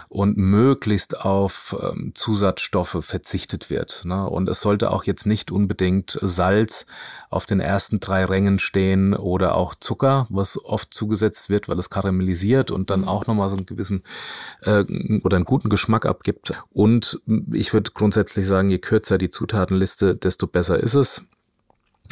und 0.10 0.38
möglichst 0.38 1.20
auf 1.20 1.76
ähm, 1.82 2.12
Zusatzstoffe 2.16 2.98
verzichtet 3.02 3.70
wird. 3.70 4.04
Ne? 4.06 4.28
Und 4.30 4.50
es 4.50 4.62
sollte 4.62 4.92
auch 4.92 5.04
jetzt 5.04 5.26
nicht 5.26 5.52
unbedingt 5.52 6.18
Salz 6.22 6.86
auf 7.30 7.46
den 7.46 7.60
ersten 7.60 8.00
drei 8.00 8.24
Rängen 8.24 8.60
stehen 8.60 9.14
oder 9.14 9.56
auch 9.56 9.76
Zucker, 9.76 10.26
was 10.30 10.64
oft 10.64 10.94
zugesetzt 10.94 11.50
wird, 11.50 11.68
weil 11.68 11.78
es 11.80 11.90
karamellisiert 11.90 12.72
und 12.72 12.90
dann 12.90 13.06
auch 13.06 13.28
nochmal 13.28 13.50
so 13.50 13.58
einen 13.58 13.66
gewissen 13.66 14.04
äh, 14.62 14.86
oder 15.22 15.36
einen 15.36 15.46
guten 15.46 15.70
Geschmack 15.70 16.06
abgibt. 16.06 16.54
Und 16.72 17.20
ich 17.52 17.74
würde 17.74 17.92
grundsätzlich 17.92 18.46
sagen, 18.48 18.70
je 18.70 18.80
kürzer 18.80 19.18
die 19.18 19.30
Zutatenliste, 19.46 20.16
desto 20.16 20.48
besser 20.48 20.80
ist 20.80 20.96
es. 20.96 21.24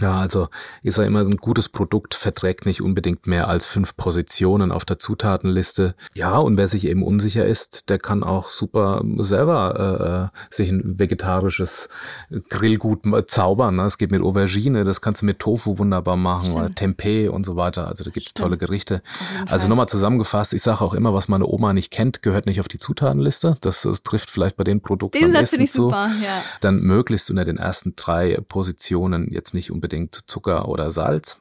Ja, 0.02 0.20
also 0.20 0.48
ich 0.82 0.94
sage 0.94 1.08
immer, 1.08 1.20
ein 1.20 1.38
gutes 1.38 1.70
Produkt 1.70 2.16
verträgt 2.16 2.66
nicht 2.66 2.82
unbedingt 2.82 3.28
mehr 3.28 3.48
als 3.48 3.66
fünf 3.66 3.96
Positionen 3.96 4.72
auf 4.72 4.86
der 4.86 4.98
Zutatenliste. 4.98 5.96
Ja, 6.16 6.38
und 6.38 6.58
wer 6.58 6.68
sich 6.68 6.88
eben 6.88 7.04
unsicher 7.04 7.46
ist, 7.46 7.90
der 7.90 8.00
kann 8.00 8.24
auch 8.24 8.50
super 8.50 9.04
selber 9.18 10.32
äh, 10.34 10.56
sich 10.56 10.70
ein 10.70 11.00
vegetarisches 11.00 11.90
Grillgut 12.50 13.02
zaubern. 13.28 13.76
Ne? 13.76 13.84
Es 13.84 14.00
geht 14.00 14.12
mit 14.12 14.24
Aubergine, 14.24 14.84
das 14.84 15.02
kannst 15.02 15.22
du 15.22 15.28
mit 15.28 15.40
Tofu 15.40 15.78
wunderbar 15.78 16.18
machen, 16.18 16.48
Stimmt. 16.48 16.60
oder 16.60 16.76
Tempeh 16.76 17.28
und 17.28 17.46
so 17.46 17.56
weiter. 17.56 17.88
Also 17.88 18.04
da 18.04 18.10
gibt's 18.10 18.32
Stimmt. 18.32 18.44
tolle 18.44 18.58
Gerichte. 18.58 19.04
Also 19.48 19.68
nochmal 19.68 19.88
zusammengefasst, 19.88 20.54
ich 20.54 20.64
sage 20.64 20.82
auch 20.82 20.96
immer, 20.96 21.14
was 21.14 21.28
meine 21.28 21.46
Oma 21.46 21.74
nicht 21.74 21.92
kennt, 21.92 22.24
gehört 22.24 22.48
nicht 22.48 22.60
auf 22.60 22.68
die 22.68 22.80
Zutatenliste. 22.80 23.58
Das, 23.62 23.84
das 23.84 24.02
trifft 24.02 24.32
vielleicht 24.32 24.58
bei 24.58 24.64
den 24.64 24.82
Produkten 24.82 25.20
Den 25.20 25.36
am 25.36 25.44
ich 25.44 25.72
zu 25.72 25.84
super, 25.84 26.10
ja. 26.24 26.42
dann 26.62 26.82
möglichst 26.82 27.30
unter 27.30 27.46
den 27.46 27.58
ersten 27.58 27.96
drei 27.96 28.40
Positionen 28.48 29.28
jetzt 29.32 29.54
nicht 29.54 29.70
unbedingt 29.70 29.83
Zucker 30.28 30.68
oder 30.70 30.92
Salz. 30.92 31.40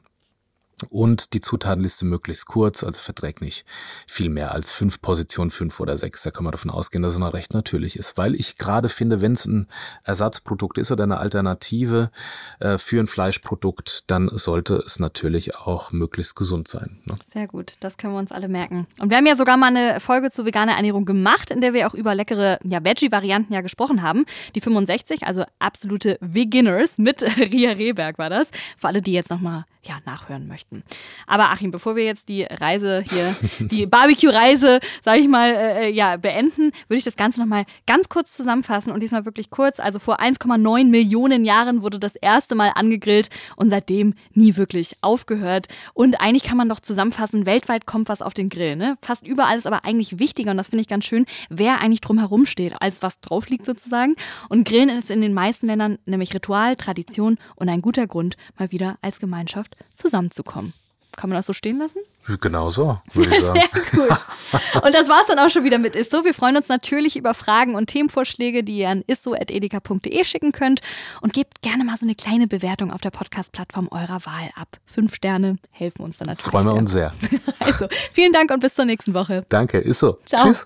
Und 0.89 1.33
die 1.33 1.41
Zutatenliste 1.41 2.05
möglichst 2.05 2.47
kurz, 2.47 2.83
also 2.83 2.99
verträgt 2.99 3.41
nicht 3.41 3.65
viel 4.07 4.29
mehr 4.29 4.51
als 4.51 4.71
fünf 4.71 5.01
Positionen, 5.01 5.51
fünf 5.51 5.79
oder 5.79 5.97
sechs. 5.97 6.23
Da 6.23 6.31
kann 6.31 6.43
man 6.43 6.51
davon 6.51 6.71
ausgehen, 6.71 7.03
dass 7.03 7.13
es 7.13 7.19
noch 7.19 7.33
recht 7.33 7.53
natürlich 7.53 7.97
ist. 7.97 8.17
Weil 8.17 8.35
ich 8.35 8.57
gerade 8.57 8.89
finde, 8.89 9.21
wenn 9.21 9.33
es 9.33 9.45
ein 9.45 9.67
Ersatzprodukt 10.03 10.77
ist 10.77 10.91
oder 10.91 11.03
eine 11.03 11.17
Alternative 11.17 12.11
äh, 12.59 12.77
für 12.77 12.99
ein 12.99 13.07
Fleischprodukt, 13.07 14.09
dann 14.09 14.29
sollte 14.33 14.75
es 14.85 14.99
natürlich 14.99 15.55
auch 15.55 15.91
möglichst 15.91 16.35
gesund 16.35 16.67
sein. 16.67 16.99
Ne? 17.05 17.15
Sehr 17.31 17.47
gut, 17.47 17.75
das 17.79 17.97
können 17.97 18.13
wir 18.13 18.19
uns 18.19 18.31
alle 18.31 18.47
merken. 18.47 18.87
Und 18.99 19.09
wir 19.09 19.17
haben 19.17 19.27
ja 19.27 19.35
sogar 19.35 19.57
mal 19.57 19.67
eine 19.67 19.99
Folge 19.99 20.31
zu 20.31 20.45
veganer 20.45 20.73
Ernährung 20.73 21.05
gemacht, 21.05 21.51
in 21.51 21.61
der 21.61 21.73
wir 21.73 21.87
auch 21.87 21.93
über 21.93 22.15
leckere 22.15 22.59
ja, 22.63 22.83
Veggie-Varianten 22.83 23.53
ja 23.53 23.61
gesprochen 23.61 24.01
haben. 24.01 24.25
Die 24.55 24.61
65, 24.61 25.25
also 25.27 25.43
absolute 25.59 26.17
Beginners 26.21 26.97
mit 26.97 27.21
Ria 27.37 27.71
Rehberg 27.71 28.17
war 28.17 28.29
das. 28.29 28.47
Für 28.77 28.87
alle, 28.87 29.01
die 29.01 29.13
jetzt 29.13 29.29
nochmal 29.29 29.65
ja, 29.85 29.99
nachhören 30.05 30.47
möchten. 30.47 30.83
Aber 31.27 31.49
Achim, 31.49 31.71
bevor 31.71 31.95
wir 31.95 32.03
jetzt 32.03 32.29
die 32.29 32.43
Reise 32.43 33.03
hier, 33.09 33.35
die 33.67 33.85
Barbecue-Reise, 33.85 34.79
sage 35.03 35.19
ich 35.19 35.27
mal, 35.27 35.49
äh, 35.51 35.89
ja, 35.89 36.17
beenden, 36.17 36.71
würde 36.87 36.97
ich 36.97 37.03
das 37.03 37.15
Ganze 37.15 37.39
nochmal 37.39 37.65
ganz 37.85 38.09
kurz 38.09 38.35
zusammenfassen 38.35 38.91
und 38.91 39.01
diesmal 39.01 39.25
wirklich 39.25 39.49
kurz. 39.49 39.79
Also 39.79 39.99
vor 39.99 40.19
1,9 40.19 40.85
Millionen 40.85 41.45
Jahren 41.45 41.81
wurde 41.81 41.99
das 41.99 42.15
erste 42.15 42.55
Mal 42.55 42.71
angegrillt 42.75 43.29
und 43.55 43.69
seitdem 43.69 44.13
nie 44.33 44.55
wirklich 44.55 44.97
aufgehört. 45.01 45.67
Und 45.93 46.19
eigentlich 46.21 46.43
kann 46.43 46.57
man 46.57 46.69
doch 46.69 46.79
zusammenfassen, 46.79 47.45
weltweit 47.45 47.85
kommt 47.85 48.09
was 48.09 48.21
auf 48.21 48.33
den 48.33 48.49
Grill. 48.49 48.75
Ne? 48.75 48.97
Fast 49.01 49.27
überall 49.27 49.57
ist 49.57 49.67
aber 49.67 49.85
eigentlich 49.85 50.19
wichtiger, 50.19 50.51
und 50.51 50.57
das 50.57 50.69
finde 50.69 50.81
ich 50.81 50.87
ganz 50.87 51.05
schön, 51.05 51.25
wer 51.49 51.79
eigentlich 51.79 52.01
drumherum 52.01 52.45
steht, 52.45 52.81
als 52.81 53.01
was 53.01 53.19
drauf 53.19 53.49
liegt 53.49 53.65
sozusagen. 53.65 54.15
Und 54.49 54.67
Grillen 54.67 54.89
ist 54.89 55.11
in 55.11 55.21
den 55.21 55.33
meisten 55.33 55.67
Ländern 55.67 55.97
nämlich 56.05 56.33
Ritual, 56.33 56.75
Tradition 56.75 57.37
und 57.55 57.69
ein 57.69 57.81
guter 57.81 58.07
Grund, 58.07 58.37
mal 58.57 58.71
wieder 58.71 58.97
als 59.01 59.19
Gemeinschaft 59.19 59.72
zusammenzukommen. 59.95 60.73
Kann 61.15 61.29
man 61.29 61.37
das 61.37 61.45
so 61.45 61.53
stehen 61.53 61.77
lassen? 61.77 61.99
Genau 62.41 62.71
so, 62.71 62.99
würde 63.13 63.35
ich 63.35 63.39
sagen. 63.41 63.59
Sehr 63.91 64.07
gut. 64.07 64.83
Und 64.83 64.93
das 64.95 65.09
war's 65.09 65.27
dann 65.27 65.37
auch 65.37 65.49
schon 65.49 65.63
wieder 65.63 65.77
mit 65.77 65.95
Isso. 65.95 66.25
Wir 66.25 66.33
freuen 66.33 66.57
uns 66.57 66.69
natürlich 66.69 67.15
über 67.15 67.35
Fragen 67.35 67.75
und 67.75 67.87
Themenvorschläge, 67.87 68.63
die 68.63 68.79
ihr 68.79 68.89
an 68.89 69.03
isso.edeka.de 69.05 70.23
schicken 70.23 70.51
könnt. 70.53 70.81
Und 71.21 71.33
gebt 71.33 71.61
gerne 71.61 71.83
mal 71.83 71.97
so 71.97 72.05
eine 72.05 72.15
kleine 72.15 72.47
Bewertung 72.47 72.91
auf 72.91 73.01
der 73.01 73.11
Podcast-Plattform 73.11 73.89
eurer 73.91 74.25
Wahl 74.25 74.49
ab. 74.55 74.77
Fünf 74.87 75.13
Sterne 75.13 75.57
helfen 75.69 76.01
uns 76.01 76.17
dann 76.17 76.29
natürlich. 76.29 76.49
Freuen 76.49 76.65
wir 76.65 76.73
uns 76.73 76.91
sehr. 76.91 77.13
Also, 77.59 77.87
vielen 78.11 78.33
Dank 78.33 78.51
und 78.51 78.59
bis 78.59 78.75
zur 78.75 78.85
nächsten 78.85 79.13
Woche. 79.13 79.45
Danke, 79.49 79.77
ist 79.77 79.99
so. 79.99 80.17
Ciao. 80.25 80.45
Tschüss. 80.47 80.65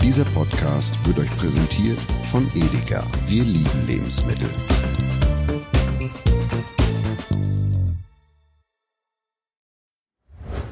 Dieser 0.00 0.24
Podcast 0.26 0.94
wird 1.04 1.18
euch 1.18 1.36
präsentiert 1.38 1.98
von 2.30 2.46
Edeka. 2.54 3.02
Wir 3.26 3.42
lieben 3.42 3.86
Lebensmittel. 3.86 4.48